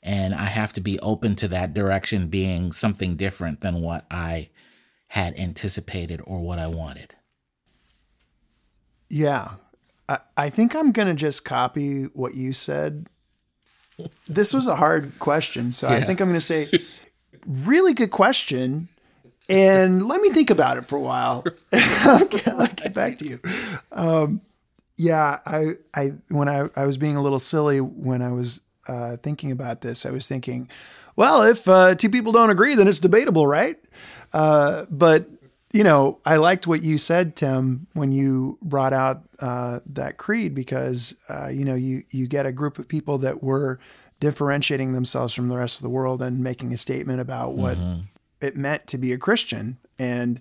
and 0.06 0.36
I 0.36 0.46
have 0.46 0.72
to 0.74 0.82
be 0.82 1.00
open 1.00 1.36
to 1.38 1.48
that 1.48 1.74
direction 1.74 2.28
being 2.28 2.72
something 2.72 3.16
different 3.16 3.62
than 3.62 3.82
what 3.82 4.06
I 4.12 4.50
had 5.08 5.38
anticipated 5.40 6.22
or 6.24 6.42
what 6.42 6.60
I 6.60 6.68
wanted. 6.68 7.16
Yeah. 9.10 9.54
I, 10.08 10.20
I 10.38 10.50
think 10.52 10.76
I'm 10.76 10.92
going 10.92 11.08
to 11.08 11.16
just 11.16 11.44
copy 11.44 12.04
what 12.14 12.36
you 12.36 12.54
said. 12.54 13.08
This 14.28 14.54
was 14.54 14.68
a 14.68 14.76
hard 14.76 15.18
question. 15.18 15.72
So 15.72 15.90
yeah. 15.90 15.96
I 15.96 16.02
think 16.02 16.22
I'm 16.22 16.28
going 16.28 16.40
to 16.40 16.42
say, 16.46 16.70
really 17.48 17.94
good 17.94 18.12
question. 18.12 18.90
And 19.48 20.08
let 20.08 20.22
me 20.22 20.30
think 20.30 20.50
about 20.50 20.78
it 20.78 20.86
for 20.86 20.96
a 20.96 21.02
while. 21.02 21.44
I'll, 21.74 22.26
get, 22.26 22.48
I'll, 22.48 22.68
get, 22.68 22.94
back 22.94 23.18
to 23.20 23.28
you. 23.28 23.40
Um, 23.92 24.42
yeah, 24.98 25.40
I, 25.46 25.74
I, 25.94 26.14
when 26.30 26.50
I, 26.50 26.70
I 26.76 26.86
was 26.86 26.98
being 26.98 27.16
a 27.16 27.22
little 27.22 27.40
silly 27.40 27.80
when 27.80 28.22
I 28.22 28.32
was 28.32 28.62
uh, 28.88 29.18
thinking 29.18 29.52
about 29.52 29.82
this, 29.82 30.06
I 30.06 30.12
was 30.12 30.28
thinking, 30.28 30.70
well, 31.16 31.44
if 31.44 31.68
uh, 31.68 31.96
two 31.96 32.10
people 32.10 32.32
don't 32.32 32.50
agree, 32.50 32.76
then 32.76 32.88
it's 32.88 33.00
debatable, 33.00 33.46
right? 33.46 33.78
Uh, 34.34 34.86
but 34.90 35.30
you 35.76 35.84
know, 35.84 36.20
I 36.26 36.38
liked 36.38 36.68
what 36.68 36.84
you 36.84 36.98
said, 36.98 37.36
Tim, 37.36 37.88
when 37.94 38.14
you 38.14 38.58
brought 38.62 38.94
out 38.94 39.24
uh, 39.40 39.82
that 39.88 40.16
creed, 40.16 40.56
because 40.56 41.18
uh, 41.28 41.48
you 41.48 41.66
know 41.66 41.76
you 41.76 42.04
you 42.12 42.28
get 42.28 42.46
a 42.46 42.54
group 42.54 42.80
of 42.80 42.88
people 42.88 43.18
that 43.18 43.44
were 43.44 43.78
differentiating 44.22 44.94
themselves 44.94 45.34
from 45.34 45.50
the 45.50 45.58
rest 45.58 45.80
of 45.80 45.84
the 45.84 45.90
world 45.90 46.22
and 46.22 46.42
making 46.42 46.72
a 46.72 46.78
statement 46.78 47.20
about 47.20 47.56
what 47.56 47.78
mm-hmm. 47.78 48.02
It 48.42 48.56
meant 48.56 48.88
to 48.88 48.98
be 48.98 49.14
a 49.14 49.18
Christian, 49.18 49.78
and 49.98 50.40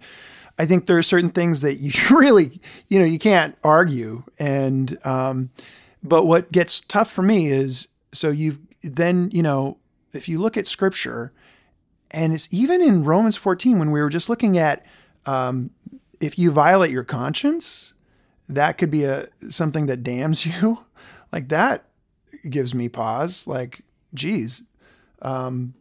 I 0.59 0.67
think 0.67 0.87
there 0.87 0.99
are 0.99 1.03
certain 1.03 1.31
things 1.31 1.63
that 1.63 1.75
you 1.75 1.93
really, 2.17 2.61
you 2.89 2.99
know, 2.99 3.05
you 3.05 3.19
can't 3.19 3.57
argue, 3.65 4.23
and 4.39 4.99
um, 5.05 5.51
but 6.03 6.27
what 6.27 6.53
gets 6.53 6.81
tough 6.81 7.11
for 7.11 7.23
me 7.23 7.49
is 7.49 7.89
so 8.13 8.31
you've 8.31 8.59
then 8.83 9.31
you 9.33 9.43
know 9.43 9.79
if 10.13 10.29
you 10.29 10.39
look 10.39 10.57
at 10.57 10.67
Scripture 10.67 11.33
and 12.11 12.33
it's 12.33 12.53
even 12.53 12.81
in 12.81 13.03
Romans 13.03 13.37
14 13.37 13.79
when 13.79 13.91
we 13.91 14.01
were 14.01 14.09
just 14.09 14.29
looking 14.29 14.57
at 14.57 14.87
um, 15.27 15.71
if 16.21 16.39
you 16.39 16.53
violate 16.53 16.91
your 16.91 17.05
conscience, 17.05 17.95
that 18.49 18.79
could 18.79 18.91
be 18.91 19.05
a 19.05 19.27
something 19.49 19.87
that 19.87 20.03
damns 20.03 20.47
you. 20.63 20.79
like 21.33 21.49
that 21.49 21.85
gives 22.49 22.75
me 22.75 22.89
pause. 22.89 23.47
Like, 23.47 23.83
geez, 24.13 24.65
um, 25.23 25.75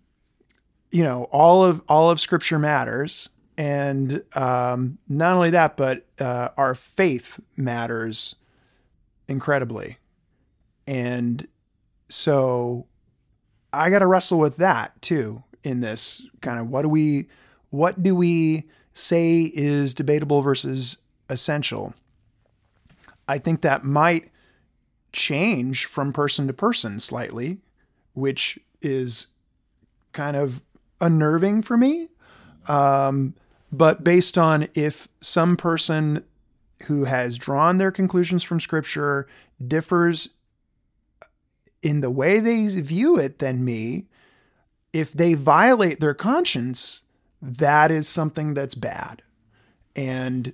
you 0.93 1.03
know, 1.03 1.23
all 1.25 1.65
of 1.65 1.81
all 1.89 2.11
of 2.11 2.19
Scripture 2.19 2.59
matters, 2.59 3.29
and 3.57 4.23
um, 4.35 4.99
not 5.09 5.35
only 5.35 5.49
that, 5.49 5.75
but 5.75 6.05
uh, 6.19 6.49
our 6.55 6.75
faith 6.75 7.39
matters 7.57 8.35
incredibly, 9.27 9.97
and 10.85 11.47
so 12.09 12.85
I 13.73 13.89
got 13.89 13.99
to 13.99 14.07
wrestle 14.07 14.37
with 14.37 14.57
that 14.57 15.01
too 15.01 15.43
in 15.63 15.79
this 15.79 16.21
kind 16.41 16.59
of 16.59 16.69
what 16.69 16.83
do 16.83 16.89
we 16.89 17.27
what 17.71 18.03
do 18.03 18.15
we 18.15 18.65
say 18.93 19.51
is 19.53 19.95
debatable 19.95 20.43
versus 20.43 20.97
essential. 21.27 21.95
I 23.27 23.39
think 23.39 23.61
that 23.61 23.83
might 23.83 24.29
change 25.11 25.85
from 25.85 26.13
person 26.13 26.45
to 26.45 26.53
person 26.53 26.99
slightly, 26.99 27.57
which 28.13 28.59
is 28.81 29.27
kind 30.11 30.37
of 30.37 30.61
unnerving 31.03 31.61
for 31.61 31.77
me. 31.77 32.09
Um, 32.67 33.35
but 33.71 34.03
based 34.03 34.37
on 34.37 34.67
if 34.73 35.07
some 35.21 35.57
person 35.57 36.23
who 36.83 37.05
has 37.05 37.37
drawn 37.37 37.77
their 37.77 37.91
conclusions 37.91 38.43
from 38.43 38.59
scripture 38.59 39.27
differs 39.65 40.35
in 41.81 42.01
the 42.01 42.11
way 42.11 42.39
they 42.39 42.67
view 42.67 43.17
it 43.17 43.39
than 43.39 43.65
me, 43.65 44.05
if 44.93 45.11
they 45.11 45.33
violate 45.33 45.99
their 45.99 46.13
conscience, 46.13 47.03
that 47.41 47.91
is 47.91 48.07
something 48.07 48.53
that's 48.53 48.75
bad. 48.75 49.23
And 49.95 50.53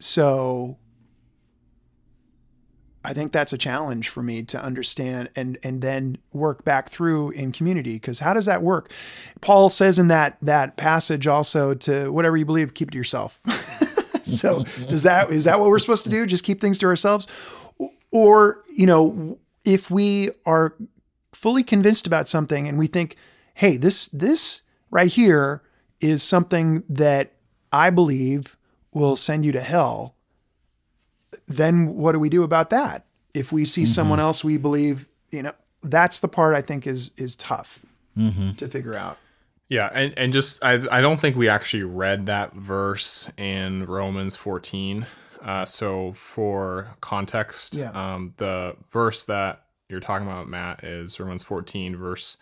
so 0.00 0.78
I 3.04 3.12
think 3.12 3.32
that's 3.32 3.52
a 3.52 3.58
challenge 3.58 4.08
for 4.08 4.22
me 4.22 4.42
to 4.44 4.62
understand 4.62 5.28
and 5.36 5.58
and 5.62 5.82
then 5.82 6.18
work 6.32 6.64
back 6.64 6.88
through 6.88 7.30
in 7.30 7.52
community 7.52 7.94
because 7.94 8.20
how 8.20 8.32
does 8.32 8.46
that 8.46 8.62
work? 8.62 8.90
Paul 9.40 9.68
says 9.70 9.98
in 9.98 10.08
that 10.08 10.38
that 10.40 10.76
passage 10.76 11.26
also 11.26 11.74
to 11.74 12.10
whatever 12.10 12.36
you 12.36 12.46
believe 12.46 12.72
keep 12.74 12.88
it 12.88 12.92
to 12.92 12.98
yourself. 12.98 13.40
so 14.22 14.64
does 14.88 15.02
that 15.02 15.30
is 15.30 15.44
that 15.44 15.60
what 15.60 15.68
we're 15.68 15.78
supposed 15.78 16.04
to 16.04 16.10
do? 16.10 16.24
Just 16.24 16.44
keep 16.44 16.60
things 16.60 16.78
to 16.78 16.86
ourselves? 16.86 17.28
Or, 18.10 18.62
you 18.74 18.86
know, 18.86 19.38
if 19.64 19.90
we 19.90 20.30
are 20.46 20.76
fully 21.32 21.64
convinced 21.64 22.06
about 22.06 22.28
something 22.28 22.68
and 22.68 22.78
we 22.78 22.86
think 22.86 23.16
hey, 23.54 23.76
this 23.76 24.08
this 24.08 24.62
right 24.90 25.10
here 25.10 25.62
is 26.00 26.22
something 26.22 26.84
that 26.88 27.32
I 27.72 27.90
believe 27.90 28.56
will 28.92 29.16
send 29.16 29.44
you 29.44 29.52
to 29.52 29.60
hell, 29.60 30.14
then 31.46 31.94
what 31.94 32.12
do 32.12 32.18
we 32.18 32.28
do 32.28 32.42
about 32.42 32.70
that? 32.70 33.06
If 33.32 33.52
we 33.52 33.64
see 33.64 33.82
mm-hmm. 33.82 33.88
someone 33.88 34.20
else 34.20 34.44
we 34.44 34.56
believe, 34.56 35.06
you 35.30 35.42
know, 35.42 35.52
that's 35.82 36.20
the 36.20 36.28
part 36.28 36.54
I 36.54 36.62
think 36.62 36.86
is 36.86 37.10
is 37.16 37.36
tough 37.36 37.84
mm-hmm. 38.16 38.52
to 38.52 38.68
figure 38.68 38.94
out. 38.94 39.18
Yeah, 39.68 39.90
and, 39.92 40.16
and 40.16 40.32
just 40.32 40.64
I 40.64 40.80
I 40.90 41.00
don't 41.00 41.20
think 41.20 41.36
we 41.36 41.48
actually 41.48 41.84
read 41.84 42.26
that 42.26 42.54
verse 42.54 43.30
in 43.36 43.84
Romans 43.84 44.36
14. 44.36 45.06
Uh, 45.42 45.64
so 45.64 46.12
for 46.12 46.88
context, 47.00 47.74
yeah. 47.74 47.90
um, 47.90 48.32
the 48.38 48.76
verse 48.90 49.26
that 49.26 49.64
you're 49.90 50.00
talking 50.00 50.26
about, 50.26 50.48
Matt, 50.48 50.82
is 50.82 51.20
Romans 51.20 51.42
14, 51.42 51.96
verse 51.96 52.38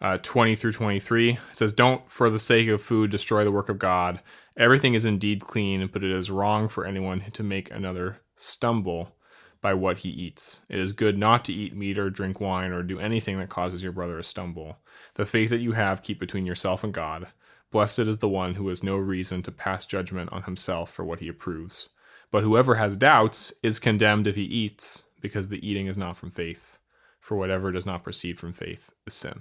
uh, 0.00 0.18
20 0.22 0.56
through 0.56 0.72
23. 0.72 1.32
It 1.32 1.38
says, 1.52 1.72
Don't 1.72 2.08
for 2.10 2.30
the 2.30 2.38
sake 2.38 2.68
of 2.68 2.80
food 2.80 3.10
destroy 3.10 3.44
the 3.44 3.52
work 3.52 3.68
of 3.68 3.78
God. 3.78 4.22
Everything 4.60 4.92
is 4.92 5.06
indeed 5.06 5.40
clean, 5.40 5.88
but 5.90 6.04
it 6.04 6.10
is 6.10 6.30
wrong 6.30 6.68
for 6.68 6.84
anyone 6.84 7.22
to 7.32 7.42
make 7.42 7.70
another 7.70 8.18
stumble 8.36 9.16
by 9.62 9.72
what 9.72 9.98
he 9.98 10.10
eats. 10.10 10.60
It 10.68 10.78
is 10.78 10.92
good 10.92 11.16
not 11.16 11.46
to 11.46 11.54
eat 11.54 11.74
meat 11.74 11.98
or 11.98 12.10
drink 12.10 12.42
wine 12.42 12.70
or 12.70 12.82
do 12.82 13.00
anything 13.00 13.38
that 13.38 13.48
causes 13.48 13.82
your 13.82 13.92
brother 13.92 14.18
to 14.18 14.22
stumble. 14.22 14.76
The 15.14 15.24
faith 15.24 15.48
that 15.48 15.62
you 15.62 15.72
have, 15.72 16.02
keep 16.02 16.20
between 16.20 16.44
yourself 16.44 16.84
and 16.84 16.92
God. 16.92 17.28
Blessed 17.70 18.00
is 18.00 18.18
the 18.18 18.28
one 18.28 18.54
who 18.54 18.68
has 18.68 18.82
no 18.82 18.96
reason 18.96 19.40
to 19.42 19.50
pass 19.50 19.86
judgment 19.86 20.30
on 20.30 20.42
himself 20.42 20.90
for 20.90 21.06
what 21.06 21.20
he 21.20 21.28
approves. 21.28 21.88
But 22.30 22.42
whoever 22.42 22.74
has 22.74 22.96
doubts 22.96 23.54
is 23.62 23.78
condemned 23.78 24.26
if 24.26 24.36
he 24.36 24.42
eats, 24.42 25.04
because 25.22 25.48
the 25.48 25.66
eating 25.66 25.86
is 25.86 25.96
not 25.96 26.18
from 26.18 26.30
faith. 26.30 26.76
For 27.18 27.34
whatever 27.34 27.72
does 27.72 27.86
not 27.86 28.04
proceed 28.04 28.38
from 28.38 28.52
faith 28.52 28.92
is 29.06 29.14
sin. 29.14 29.40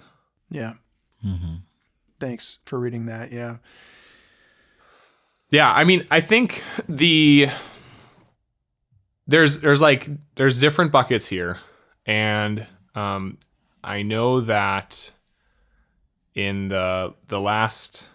Yeah. 0.49 0.75
Mm-hmm. 1.25 1.55
Thanks 2.21 2.59
for 2.65 2.79
reading 2.79 3.05
that. 3.07 3.33
Yeah. 3.33 3.57
Yeah, 5.51 5.71
I 5.71 5.83
mean, 5.83 6.05
I 6.11 6.21
think 6.21 6.63
the 6.87 7.49
there's 9.27 9.61
there's 9.61 9.81
like 9.81 10.09
there's 10.35 10.59
different 10.59 10.91
buckets 10.91 11.27
here, 11.27 11.59
and 12.05 12.67
um, 12.95 13.37
I 13.83 14.03
know 14.03 14.41
that 14.41 15.11
in 16.35 16.69
the 16.69 17.13
the 17.27 17.39
last 17.39 18.07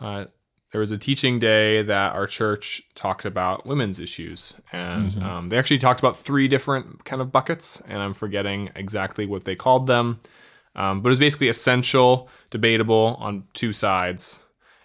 uh, 0.00 0.24
there 0.72 0.80
was 0.80 0.90
a 0.90 0.98
teaching 0.98 1.38
day 1.38 1.82
that 1.82 2.14
our 2.14 2.26
church 2.26 2.82
talked 2.94 3.24
about 3.24 3.66
women's 3.66 3.98
issues, 3.98 4.54
and 4.72 5.10
mm-hmm. 5.10 5.24
um, 5.24 5.48
they 5.48 5.58
actually 5.58 5.78
talked 5.78 6.00
about 6.00 6.16
three 6.16 6.48
different 6.48 7.04
kind 7.04 7.20
of 7.20 7.32
buckets, 7.32 7.82
and 7.86 7.98
I'm 7.98 8.14
forgetting 8.14 8.70
exactly 8.74 9.26
what 9.26 9.44
they 9.44 9.56
called 9.56 9.86
them. 9.86 10.20
Um, 10.76 11.02
but 11.02 11.08
it 11.08 11.10
was 11.10 11.18
basically 11.18 11.48
essential, 11.48 12.28
debatable 12.50 13.16
on 13.18 13.44
two 13.54 13.72
sides, 13.72 14.40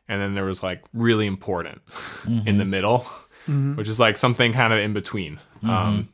and 0.08 0.22
then 0.22 0.36
there 0.36 0.46
was 0.46 0.63
like 0.63 0.84
really 0.94 1.28
important 1.28 1.86
mm-hmm. 1.88 2.41
in 2.48 2.58
the 2.58 2.65
middle, 2.65 3.00
mm-hmm. 3.48 3.76
which 3.76 3.88
is 3.88 4.00
like 4.00 4.18
something 4.18 4.54
kind 4.54 4.74
of 4.74 4.80
in 4.80 4.94
between. 4.94 5.39
Mm-hmm. 5.58 5.70
Um, 5.70 6.10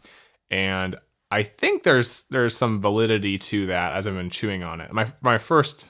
and 0.49 0.97
I 1.29 1.43
think 1.43 1.83
there's 1.83 2.23
there's 2.23 2.55
some 2.55 2.81
validity 2.81 3.37
to 3.37 3.67
that 3.67 3.93
as 3.93 4.07
I've 4.07 4.15
been 4.15 4.29
chewing 4.29 4.63
on 4.63 4.81
it. 4.81 4.91
My 4.91 5.11
my 5.21 5.37
first 5.37 5.89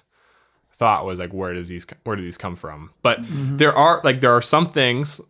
thought 0.73 1.05
was 1.05 1.19
like, 1.19 1.33
where 1.33 1.53
does 1.53 1.69
these 1.69 1.85
where 2.03 2.15
do 2.15 2.23
these 2.23 2.37
come 2.37 2.55
from? 2.55 2.91
But 3.01 3.21
mm-hmm. 3.21 3.57
there 3.57 3.73
are 3.73 4.01
like 4.03 4.21
there 4.21 4.33
are 4.33 4.41
some 4.41 4.65
things 4.65 5.21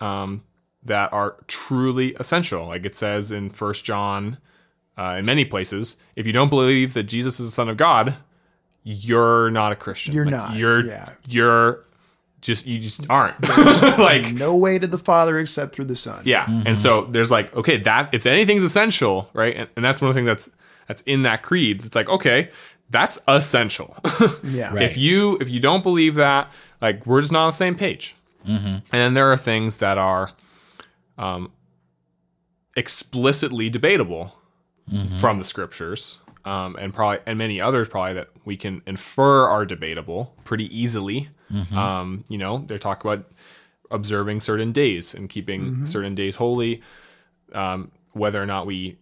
um, 0.00 0.42
that 0.84 1.12
are 1.12 1.36
truly 1.46 2.14
essential. 2.18 2.66
Like 2.66 2.84
it 2.84 2.94
says 2.94 3.30
in 3.30 3.50
First 3.50 3.84
John, 3.84 4.38
uh, 4.98 5.16
in 5.18 5.24
many 5.24 5.44
places, 5.44 5.96
if 6.16 6.26
you 6.26 6.32
don't 6.32 6.48
believe 6.48 6.94
that 6.94 7.04
Jesus 7.04 7.40
is 7.40 7.48
the 7.48 7.52
Son 7.52 7.68
of 7.68 7.76
God, 7.76 8.16
you're 8.82 9.50
not 9.50 9.72
a 9.72 9.76
Christian. 9.76 10.14
You're 10.14 10.24
Like, 10.24 10.32
not, 10.32 10.56
You're 10.56 10.84
yeah. 10.84 11.10
you're 11.28 11.84
just 12.40 12.66
you 12.66 12.78
just 12.78 13.08
aren't. 13.10 13.36
like 13.98 14.32
No 14.32 14.56
way 14.56 14.78
to 14.78 14.86
the 14.86 14.98
Father 14.98 15.38
except 15.38 15.74
through 15.74 15.86
the 15.86 15.96
Son. 15.96 16.22
yeah. 16.24 16.46
And 16.46 16.64
mm-hmm. 16.64 16.74
so 16.74 17.06
there's 17.06 17.30
like, 17.30 17.54
okay, 17.56 17.78
that 17.78 18.10
if 18.12 18.26
anything's 18.26 18.62
essential, 18.62 19.28
right? 19.32 19.56
And, 19.56 19.68
and 19.76 19.84
that's 19.84 20.00
one 20.00 20.08
of 20.08 20.14
the 20.14 20.18
things 20.18 20.26
that's 20.26 20.50
that's 20.86 21.02
in 21.02 21.22
that 21.24 21.42
creed. 21.42 21.84
It's 21.84 21.94
like, 21.94 22.08
okay, 22.08 22.50
that's 22.90 23.18
essential. 23.28 23.96
Yeah. 24.44 24.72
Right. 24.72 24.82
If 24.82 24.96
you 24.96 25.36
if 25.40 25.48
you 25.48 25.60
don't 25.60 25.82
believe 25.82 26.14
that, 26.14 26.50
like 26.80 27.06
we're 27.06 27.20
just 27.20 27.32
not 27.32 27.42
on 27.42 27.48
the 27.48 27.52
same 27.56 27.74
page. 27.74 28.14
Mm-hmm. 28.46 28.66
And 28.66 28.82
then 28.90 29.14
there 29.14 29.30
are 29.30 29.36
things 29.36 29.78
that 29.78 29.98
are 29.98 30.30
um, 31.18 31.52
explicitly 32.76 33.68
debatable 33.68 34.34
mm-hmm. 34.90 35.14
from 35.16 35.38
the 35.38 35.44
scriptures, 35.44 36.18
um, 36.48 36.76
and 36.76 36.94
probably 36.94 37.18
and 37.26 37.36
many 37.38 37.60
others 37.60 37.88
probably 37.88 38.14
that 38.14 38.28
we 38.44 38.56
can 38.56 38.80
infer 38.86 39.46
are 39.46 39.66
debatable 39.66 40.34
pretty 40.44 40.66
easily. 40.76 41.28
Um, 41.76 42.24
you 42.28 42.38
know, 42.38 42.58
they 42.66 42.78
talk 42.78 43.04
about 43.04 43.30
observing 43.90 44.40
certain 44.40 44.72
days 44.72 45.14
and 45.14 45.28
keeping 45.28 45.84
certain 45.86 46.14
days 46.14 46.36
holy, 46.36 46.82
um, 47.52 47.90
whether 48.12 48.42
or 48.42 48.46
not 48.46 48.66
we 48.66 48.96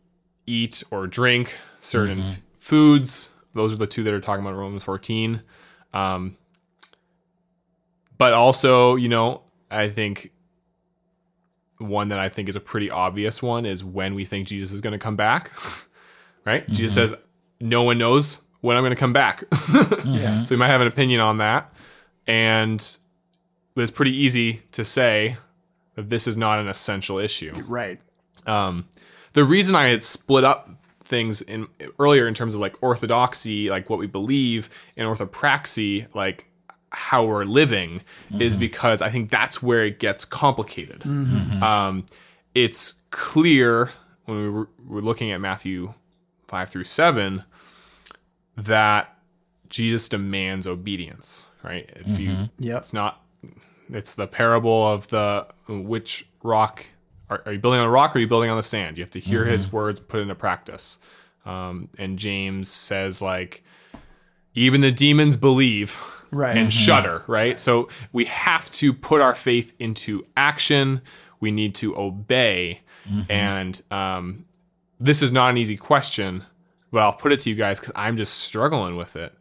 eat 0.46 0.82
or 0.90 1.06
drink 1.06 1.56
certain 1.80 2.20
f- 2.22 2.40
foods. 2.56 3.30
Those 3.54 3.72
are 3.72 3.76
the 3.76 3.86
two 3.86 4.02
that 4.04 4.14
are 4.14 4.20
talking 4.20 4.44
about 4.44 4.56
Romans 4.56 4.82
14. 4.84 5.42
Um, 5.92 6.36
but 8.18 8.32
also, 8.32 8.96
you 8.96 9.08
know, 9.08 9.42
I 9.70 9.88
think 9.88 10.30
one 11.78 12.08
that 12.08 12.18
I 12.18 12.28
think 12.28 12.48
is 12.48 12.56
a 12.56 12.60
pretty 12.60 12.90
obvious 12.90 13.42
one 13.42 13.66
is 13.66 13.84
when 13.84 14.14
we 14.14 14.24
think 14.24 14.46
Jesus 14.48 14.72
is 14.72 14.80
going 14.80 14.92
to 14.92 14.98
come 14.98 15.16
back, 15.16 15.50
right? 16.46 16.66
Jesus 16.68 16.94
says, 16.94 17.14
No 17.60 17.82
one 17.82 17.98
knows 17.98 18.40
when 18.60 18.76
I'm 18.76 18.82
going 18.82 18.90
to 18.94 18.96
come 18.96 19.12
back. 19.12 19.44
So 20.44 20.54
we 20.54 20.56
might 20.56 20.68
have 20.68 20.80
an 20.80 20.86
opinion 20.86 21.20
on 21.20 21.38
that. 21.38 21.72
And 22.26 22.96
but 23.74 23.82
it's 23.82 23.90
pretty 23.90 24.16
easy 24.16 24.62
to 24.72 24.84
say 24.84 25.36
that 25.96 26.08
this 26.10 26.26
is 26.26 26.36
not 26.36 26.58
an 26.58 26.68
essential 26.68 27.18
issue. 27.18 27.52
Right. 27.66 28.00
Um, 28.46 28.86
the 29.32 29.44
reason 29.44 29.74
I 29.74 29.88
had 29.88 30.02
split 30.04 30.44
up 30.44 30.70
things 31.04 31.42
in 31.42 31.66
earlier 31.98 32.26
in 32.26 32.34
terms 32.34 32.54
of 32.54 32.60
like 32.60 32.82
orthodoxy, 32.82 33.68
like 33.70 33.90
what 33.90 33.98
we 33.98 34.06
believe, 34.06 34.70
and 34.96 35.06
orthopraxy, 35.08 36.06
like 36.14 36.46
how 36.90 37.24
we're 37.24 37.44
living, 37.44 38.02
is 38.40 38.56
because 38.56 39.02
I 39.02 39.10
think 39.10 39.30
that's 39.30 39.62
where 39.62 39.84
it 39.84 39.98
gets 39.98 40.24
complicated. 40.24 41.04
Um, 41.04 42.06
it's 42.54 42.94
clear 43.10 43.92
when 44.24 44.38
we 44.38 44.48
were, 44.48 44.68
we're 44.86 45.00
looking 45.00 45.30
at 45.32 45.40
Matthew 45.40 45.92
five 46.48 46.68
through 46.70 46.84
seven 46.84 47.44
that 48.56 49.16
Jesus 49.68 50.08
demands 50.08 50.66
obedience, 50.66 51.48
right? 51.62 51.90
If 51.96 52.18
you 52.18 52.48
Yep. 52.58 52.78
it's 52.78 52.92
not. 52.92 53.22
It's 53.92 54.14
the 54.16 54.26
parable 54.26 54.86
of 54.88 55.08
the 55.08 55.46
which 55.68 56.26
rock 56.42 56.86
are, 57.30 57.42
are 57.46 57.52
you 57.52 57.58
building 57.58 57.80
on 57.80 57.86
a 57.86 57.90
rock 57.90 58.14
or 58.14 58.18
are 58.18 58.20
you 58.22 58.26
building 58.28 58.50
on 58.50 58.56
the 58.56 58.62
sand? 58.62 58.96
You 58.98 59.04
have 59.04 59.10
to 59.10 59.20
hear 59.20 59.44
his 59.44 59.70
words 59.72 60.00
put 60.00 60.20
into 60.20 60.34
practice. 60.34 60.98
Um, 61.44 61.88
and 61.98 62.18
James 62.18 62.68
says 62.70 63.22
like, 63.22 63.62
even 64.54 64.80
the 64.80 64.90
demons 64.92 65.36
believe 65.36 66.00
Right. 66.32 66.56
and 66.56 66.72
shudder. 66.72 67.22
Right. 67.28 67.56
So 67.58 67.88
we 68.12 68.24
have 68.24 68.70
to 68.72 68.92
put 68.92 69.20
our 69.20 69.34
faith 69.34 69.72
into 69.78 70.26
action. 70.36 71.02
We 71.38 71.50
need 71.52 71.74
to 71.76 71.96
obey. 71.96 72.80
And 73.28 73.80
um, 73.92 74.46
this 75.00 75.22
is 75.22 75.32
not 75.32 75.50
an 75.50 75.58
easy 75.58 75.76
question, 75.76 76.44
but 76.90 77.02
I'll 77.02 77.12
put 77.12 77.32
it 77.32 77.40
to 77.40 77.50
you 77.50 77.56
guys 77.56 77.80
because 77.80 77.92
I'm 77.96 78.16
just 78.16 78.34
struggling 78.34 78.96
with 78.96 79.16
it. 79.16 79.34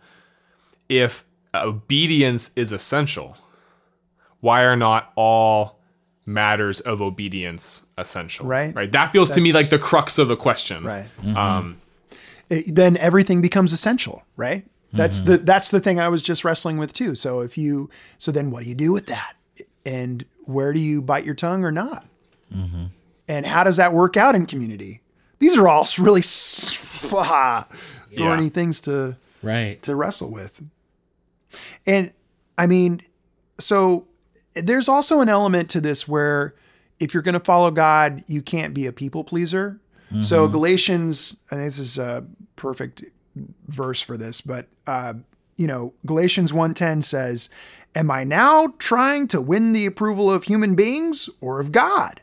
If 0.89 1.25
obedience 1.53 2.51
is 2.55 2.71
essential, 2.71 3.37
why 4.41 4.63
are 4.63 4.75
not 4.75 5.11
all 5.15 5.79
matters 6.25 6.79
of 6.81 7.01
obedience 7.01 7.85
essential? 7.97 8.45
Right. 8.45 8.75
Right. 8.75 8.91
That 8.91 9.11
feels 9.11 9.29
to 9.31 9.41
me 9.41 9.53
like 9.53 9.69
the 9.69 9.79
crux 9.79 10.17
of 10.17 10.27
the 10.27 10.35
question. 10.35 10.83
Right. 10.83 11.09
Um, 11.23 11.33
mm-hmm. 11.35 11.71
It- 12.49 12.75
then 12.75 12.97
everything 12.97 13.41
becomes 13.41 13.73
essential, 13.73 14.23
right? 14.35 14.65
That's 14.93 15.19
mm-hmm. 15.19 15.31
the 15.31 15.37
that's 15.39 15.71
the 15.71 15.79
thing 15.79 15.99
I 15.99 16.07
was 16.07 16.23
just 16.23 16.45
wrestling 16.45 16.77
with 16.77 16.93
too. 16.93 17.15
So 17.15 17.41
if 17.41 17.57
you 17.57 17.89
so 18.17 18.31
then 18.31 18.49
what 18.49 18.63
do 18.63 18.69
you 18.69 18.75
do 18.75 18.93
with 18.93 19.07
that? 19.07 19.33
And 19.85 20.25
where 20.45 20.73
do 20.73 20.79
you 20.79 21.01
bite 21.01 21.25
your 21.25 21.35
tongue 21.35 21.63
or 21.63 21.71
not? 21.71 22.05
Mm-hmm. 22.53 22.85
And 23.27 23.45
how 23.45 23.63
does 23.63 23.77
that 23.77 23.93
work 23.93 24.15
out 24.15 24.35
in 24.35 24.45
community? 24.45 25.01
These 25.39 25.58
are 25.58 25.67
all 25.67 25.88
really 26.00 26.21
thorny 26.24 28.43
Yeah. 28.43 28.50
things 28.50 28.80
to 28.82 29.15
Right. 29.41 29.82
to 29.84 29.95
wrestle 29.95 30.32
with. 30.32 30.62
And 31.86 32.12
I 32.58 32.67
mean, 32.67 33.02
so 33.60 34.08
there's 34.54 34.89
also 34.89 35.21
an 35.21 35.30
element 35.30 35.69
to 35.71 35.82
this 35.82 36.08
where 36.08 36.56
if 37.00 37.13
you're 37.13 37.24
going 37.24 37.34
to 37.34 37.39
follow 37.43 37.71
God, 37.71 38.24
you 38.28 38.41
can't 38.41 38.74
be 38.74 38.86
a 38.86 38.93
people 38.93 39.24
pleaser. 39.24 39.80
So 40.21 40.48
Galatians, 40.48 41.36
and 41.52 41.60
this 41.60 41.78
is 41.78 41.98
a 41.98 42.26
perfect 42.56 43.04
verse 43.67 44.00
for 44.00 44.15
this, 44.15 44.39
but 44.39 44.67
uh, 44.88 45.15
you 45.58 45.67
know, 45.67 45.93
Galatians 46.06 46.54
1:10 46.54 47.02
says, 47.04 47.50
"Am 47.95 48.10
I 48.10 48.24
now 48.24 48.76
trying 48.78 49.28
to 49.30 49.41
win 49.41 49.74
the 49.74 49.86
approval 49.86 50.32
of 50.32 50.45
human 50.45 50.74
beings 50.74 51.30
or 51.41 51.60
of 51.60 51.74
God? 51.74 52.21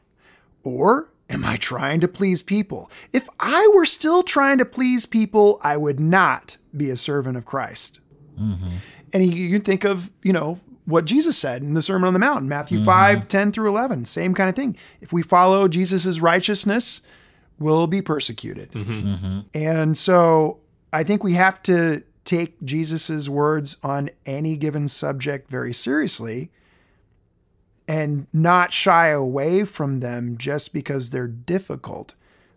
Or 0.65 1.11
am 1.33 1.45
I 1.45 1.57
trying 1.57 2.01
to 2.01 2.09
please 2.09 2.43
people? 2.43 2.91
If 3.13 3.29
I 3.41 3.71
were 3.75 3.87
still 3.87 4.23
trying 4.23 4.59
to 4.59 4.65
please 4.65 5.07
people, 5.07 5.61
I 5.63 5.77
would 5.77 5.99
not 5.99 6.59
be 6.77 6.91
a 6.91 6.97
servant 6.97 7.37
of 7.37 7.45
Christ." 7.45 8.01
Mm-hmm. 8.39 8.77
And 9.13 9.25
you, 9.27 9.33
you 9.33 9.51
can 9.51 9.63
think 9.63 9.85
of, 9.85 10.11
you 10.23 10.33
know, 10.33 10.61
what 10.85 11.05
Jesus 11.05 11.39
said 11.39 11.63
in 11.63 11.75
the 11.75 11.83
Sermon 11.83 12.09
on 12.09 12.13
the 12.13 12.19
Mount, 12.19 12.45
Matthew 12.45 12.83
5, 12.83 13.19
mm-hmm. 13.19 13.27
10 13.27 13.53
through 13.53 13.69
11, 13.69 14.05
same 14.07 14.35
kind 14.35 14.49
of 14.49 14.57
thing. 14.57 14.77
If 15.01 15.13
we 15.13 15.23
follow 15.23 15.69
Jesus' 15.69 16.21
righteousness, 16.21 17.03
we'll 17.59 17.87
be 17.87 18.03
persecuted. 18.03 18.73
Mm-hmm. 18.73 19.41
And 19.55 19.97
so 19.97 20.61
I 20.93 21.05
think 21.05 21.23
we 21.23 21.35
have 21.35 21.63
to 21.65 22.03
take 22.25 22.61
Jesus' 22.65 23.29
words 23.29 23.77
on 23.83 24.11
any 24.27 24.57
given 24.57 24.89
subject 24.89 25.51
very 25.51 25.73
seriously 25.73 26.51
and 27.89 28.27
not 28.33 28.73
shy 28.73 29.09
away 29.09 29.65
from 29.65 30.01
them 30.01 30.37
just 30.39 30.73
because 30.73 31.11
they're 31.11 31.29
difficult. 31.29 32.15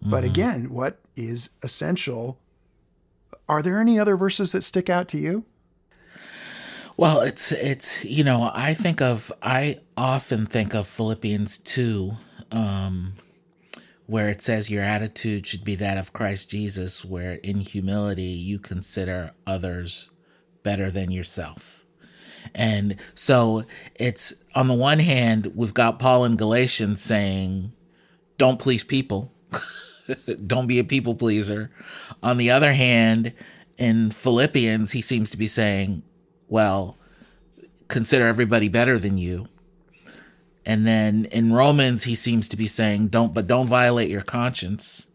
But 0.08 0.24
again, 0.24 0.70
what 0.70 1.00
is 1.16 1.50
essential? 1.64 2.38
Are 3.50 3.64
there 3.64 3.80
any 3.80 3.98
other 4.00 4.16
verses 4.16 4.52
that 4.52 4.62
stick 4.62 4.90
out 4.90 5.08
to 5.10 5.18
you? 5.18 5.46
Well, 6.98 7.22
it's 7.22 7.52
it's 7.52 8.06
you 8.06 8.24
know 8.24 8.52
I 8.54 8.74
think 8.74 9.02
of 9.02 9.32
I 9.42 9.80
often 9.98 10.46
think 10.46 10.74
of 10.74 10.88
Philippians 10.88 11.58
two, 11.58 12.14
um, 12.52 13.14
where 14.06 14.30
it 14.30 14.42
says 14.42 14.70
your 14.70 14.84
attitude 14.84 15.46
should 15.46 15.64
be 15.64 15.76
that 15.76 15.98
of 15.98 16.14
Christ 16.14 16.50
Jesus, 16.50 17.04
where 17.04 17.34
in 17.36 17.60
humility 17.60 18.24
you 18.24 18.60
consider 18.60 19.32
others 19.46 20.12
better 20.64 20.90
than 20.90 21.12
yourself. 21.12 21.85
And 22.54 22.98
so 23.14 23.64
it's 23.96 24.34
on 24.54 24.68
the 24.68 24.74
one 24.74 25.00
hand 25.00 25.52
we've 25.56 25.74
got 25.74 26.00
Paul 26.00 26.26
in 26.26 26.36
Galatians 26.36 27.02
saying, 27.02 27.72
"Don't 28.38 28.60
please 28.60 28.84
people." 28.84 29.32
don't 30.48 30.68
be 30.68 30.80
a 30.80 30.84
people 30.84 31.16
pleaser. 31.16 31.72
On 32.22 32.38
the 32.38 32.52
other 32.52 32.74
hand, 32.74 33.34
in 33.78 34.12
Philippians, 34.12 34.92
he 34.92 35.02
seems 35.02 35.30
to 35.32 35.38
be 35.38 35.48
saying, 35.48 36.04
well, 36.48 36.98
consider 37.88 38.28
everybody 38.28 38.70
better 38.70 38.98
than 38.98 39.18
you. 39.18 39.48
And 40.66 40.88
then 40.88 41.26
in 41.26 41.54
Romans, 41.54 42.04
he 42.04 42.16
seems 42.16 42.48
to 42.50 42.58
be 42.58 42.68
saying, 42.68 43.08
don't, 43.08 43.34
but 43.34 43.48
don't 43.48 43.68
violate 43.68 44.10
your 44.10 44.22
conscience. 44.22 45.08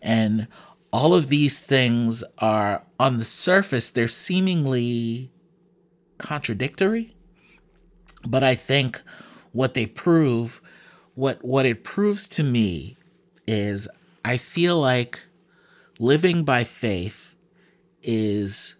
And 0.00 0.46
all 0.92 1.14
of 1.14 1.28
these 1.28 1.58
things 1.58 2.22
are 2.38 2.84
on 3.00 3.18
the 3.18 3.24
surface, 3.24 3.90
they're 3.90 4.08
seemingly 4.08 5.32
contradictory. 6.18 7.14
But 8.26 8.42
I 8.42 8.54
think 8.54 9.00
what 9.52 9.74
they 9.74 9.86
prove, 9.86 10.60
what, 11.14 11.44
what 11.44 11.66
it 11.66 11.84
proves 11.84 12.26
to 12.28 12.42
me 12.42 12.96
is 13.46 13.88
I 14.24 14.36
feel 14.36 14.80
like 14.80 15.22
living 15.98 16.44
by 16.44 16.64
faith 16.64 17.34
is 18.02 18.74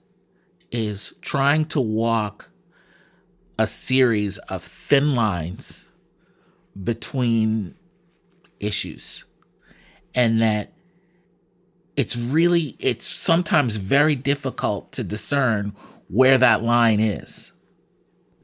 is 0.70 1.14
trying 1.20 1.64
to 1.64 1.80
walk 1.80 2.50
a 3.58 3.66
series 3.66 4.36
of 4.38 4.62
thin 4.62 5.14
lines 5.14 5.88
between 6.82 7.74
issues 8.60 9.24
and 10.14 10.42
that 10.42 10.72
it's 11.96 12.16
really 12.16 12.76
it's 12.78 13.06
sometimes 13.06 13.76
very 13.76 14.14
difficult 14.14 14.92
to 14.92 15.02
discern 15.02 15.74
where 16.08 16.38
that 16.38 16.62
line 16.62 17.00
is 17.00 17.52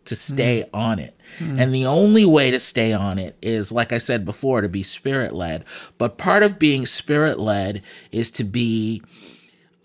to 0.05 0.17
stay 0.17 0.65
mm. 0.65 0.71
on 0.79 0.99
it. 0.99 1.17
Mm. 1.39 1.61
And 1.61 1.75
the 1.75 1.87
only 1.87 2.25
way 2.25 2.51
to 2.51 2.61
stay 2.61 2.93
on 2.93 3.19
it 3.19 3.37
is, 3.41 3.73
like 3.73 3.93
I 3.93 3.99
said 3.99 4.25
before, 4.25 4.61
to 4.61 4.69
be 4.69 4.83
spirit 4.83 5.33
led. 5.33 5.65
But 5.99 6.19
part 6.19 6.43
of 6.43 6.59
being 6.59 6.87
spirit 6.87 7.39
led 7.39 7.83
is 8.11 8.31
to 8.33 8.45
be 8.45 9.03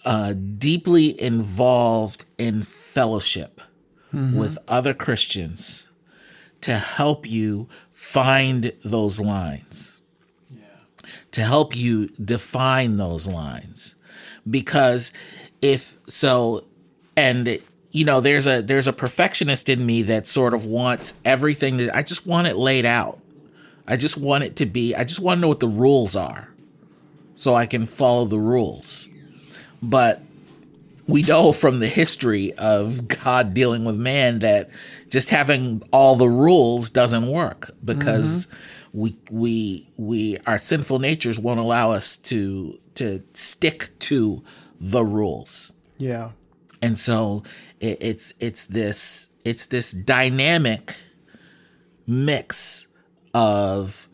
uh, 0.05 0.33
deeply 0.33 1.19
involved 1.21 2.25
in 2.37 2.63
fellowship 2.63 3.61
mm-hmm. 4.13 4.37
with 4.37 4.57
other 4.67 4.93
Christians 4.93 5.89
to 6.61 6.75
help 6.75 7.29
you 7.29 7.67
find 7.91 8.71
those 8.83 9.19
lines, 9.19 10.01
to 11.31 11.41
help 11.41 11.75
you 11.75 12.07
define 12.23 12.97
those 12.97 13.27
lines. 13.27 13.95
Because 14.49 15.11
if 15.61 15.99
so, 16.07 16.65
and 17.17 17.59
you 17.91 18.05
know, 18.05 18.21
there's 18.21 18.47
a 18.47 18.61
there's 18.61 18.87
a 18.87 18.93
perfectionist 18.93 19.67
in 19.67 19.85
me 19.85 20.03
that 20.03 20.27
sort 20.27 20.53
of 20.53 20.65
wants 20.65 21.19
everything 21.25 21.77
that 21.77 21.95
I 21.95 22.03
just 22.03 22.25
want 22.25 22.47
it 22.47 22.55
laid 22.55 22.85
out. 22.85 23.19
I 23.87 23.97
just 23.97 24.17
want 24.17 24.43
it 24.43 24.55
to 24.57 24.65
be. 24.65 24.95
I 24.95 25.03
just 25.03 25.19
want 25.19 25.37
to 25.37 25.41
know 25.41 25.47
what 25.47 25.59
the 25.59 25.67
rules 25.67 26.15
are, 26.15 26.53
so 27.35 27.55
I 27.55 27.65
can 27.65 27.85
follow 27.85 28.25
the 28.25 28.39
rules. 28.39 29.09
But 29.81 30.21
we 31.07 31.23
know 31.23 31.53
from 31.53 31.79
the 31.79 31.87
history 31.87 32.53
of 32.53 33.07
God 33.07 33.53
dealing 33.53 33.83
with 33.83 33.95
man 33.95 34.39
that 34.39 34.69
just 35.09 35.29
having 35.29 35.81
all 35.91 36.15
the 36.15 36.29
rules 36.29 36.89
doesn't 36.89 37.27
work 37.27 37.71
because 37.83 38.45
mm-hmm. 38.45 38.99
we 38.99 39.17
we 39.31 39.89
we 39.97 40.37
our 40.45 40.57
sinful 40.57 40.99
natures 40.99 41.39
won't 41.39 41.59
allow 41.59 41.91
us 41.91 42.17
to 42.17 42.77
to 42.95 43.23
stick 43.33 43.89
to 43.99 44.43
the 44.79 45.03
rules 45.03 45.73
Yeah. 45.97 46.31
And 46.81 46.97
so 46.97 47.43
it, 47.79 47.97
it's 48.01 48.33
it's 48.39 48.65
this 48.65 49.29
it's 49.43 49.65
this 49.65 49.91
dynamic 49.91 50.95
mix 52.05 52.87
of 53.33 54.07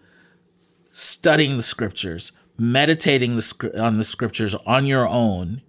studying 0.91 1.58
the 1.58 1.63
scriptures 1.63 2.32
meditating 2.58 3.36
the, 3.36 3.82
on 3.82 3.97
the 3.97 4.04
scriptures 4.04 4.54
on 4.65 4.86
your 4.86 5.08
own 5.08 5.62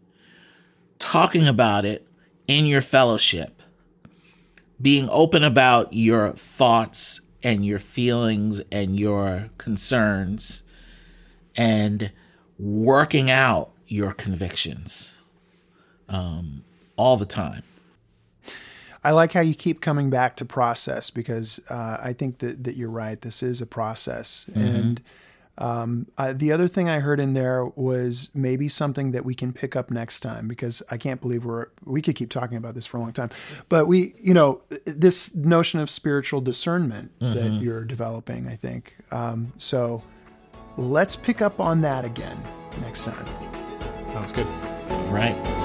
talking 0.99 1.49
about 1.49 1.85
it 1.85 2.07
in 2.47 2.67
your 2.67 2.83
fellowship 2.83 3.63
being 4.81 5.09
open 5.11 5.45
about 5.45 5.93
your 5.93 6.33
thoughts 6.33 7.21
and 7.43 7.65
your 7.65 7.79
feelings 7.79 8.61
and 8.73 8.99
your 8.99 9.51
concerns 9.59 10.63
and 11.57 12.11
working 12.59 13.31
out 13.31 13.71
your 13.87 14.13
convictions. 14.13 15.17
Um, 16.09 16.65
all 16.97 17.17
the 17.17 17.27
time 17.27 17.63
I 19.05 19.11
like 19.11 19.33
how 19.35 19.41
you 19.41 19.55
keep 19.55 19.83
coming 19.83 20.09
back 20.09 20.35
to 20.37 20.47
process 20.47 21.11
because 21.11 21.61
uh, 21.69 21.99
I 22.03 22.15
think 22.15 22.39
that, 22.39 22.65
that 22.65 22.75
you're 22.75 22.91
right. 22.91 23.21
This 23.21 23.43
is 23.43 23.61
a 23.61 23.67
process. 23.67 24.49
And 24.55 25.03
um, 25.59 26.07
uh, 26.17 26.33
the 26.35 26.51
other 26.53 26.67
thing 26.67 26.89
I 26.89 27.01
heard 27.01 27.21
in 27.21 27.35
there 27.35 27.67
was 27.67 28.31
maybe 28.35 28.67
something 28.67 29.11
that 29.11 29.23
we 29.23 29.35
can 29.35 29.53
pick 29.53 29.77
up 29.77 29.91
next 29.91 30.21
time 30.21 30.49
because 30.49 30.83
I 30.91 30.97
can't 30.97 31.21
believe 31.21 31.45
we're, 31.45 31.67
we 31.85 32.01
could 32.01 32.17
keep 32.17 32.31
talking 32.31 32.57
about 32.57 32.75
this 32.75 32.87
for 32.87 32.97
a 32.97 33.01
long 33.01 33.13
time. 33.13 33.29
But 33.69 33.87
we, 33.87 34.15
you 34.19 34.33
know, 34.33 34.63
this 34.87 35.35
notion 35.35 35.81
of 35.81 35.91
spiritual 35.91 36.41
discernment 36.41 37.13
that 37.21 37.61
you're 37.61 37.85
developing, 37.85 38.49
I 38.49 38.57
think. 38.57 38.97
Um, 39.11 39.53
so 39.59 40.03
let's 40.79 41.15
pick 41.15 41.43
up 41.43 41.61
on 41.61 41.83
that 41.83 42.07
again 42.07 42.41
next 42.81 43.05
time. 43.05 43.27
Sounds 44.09 44.33
good. 44.33 44.47
right 45.11 45.64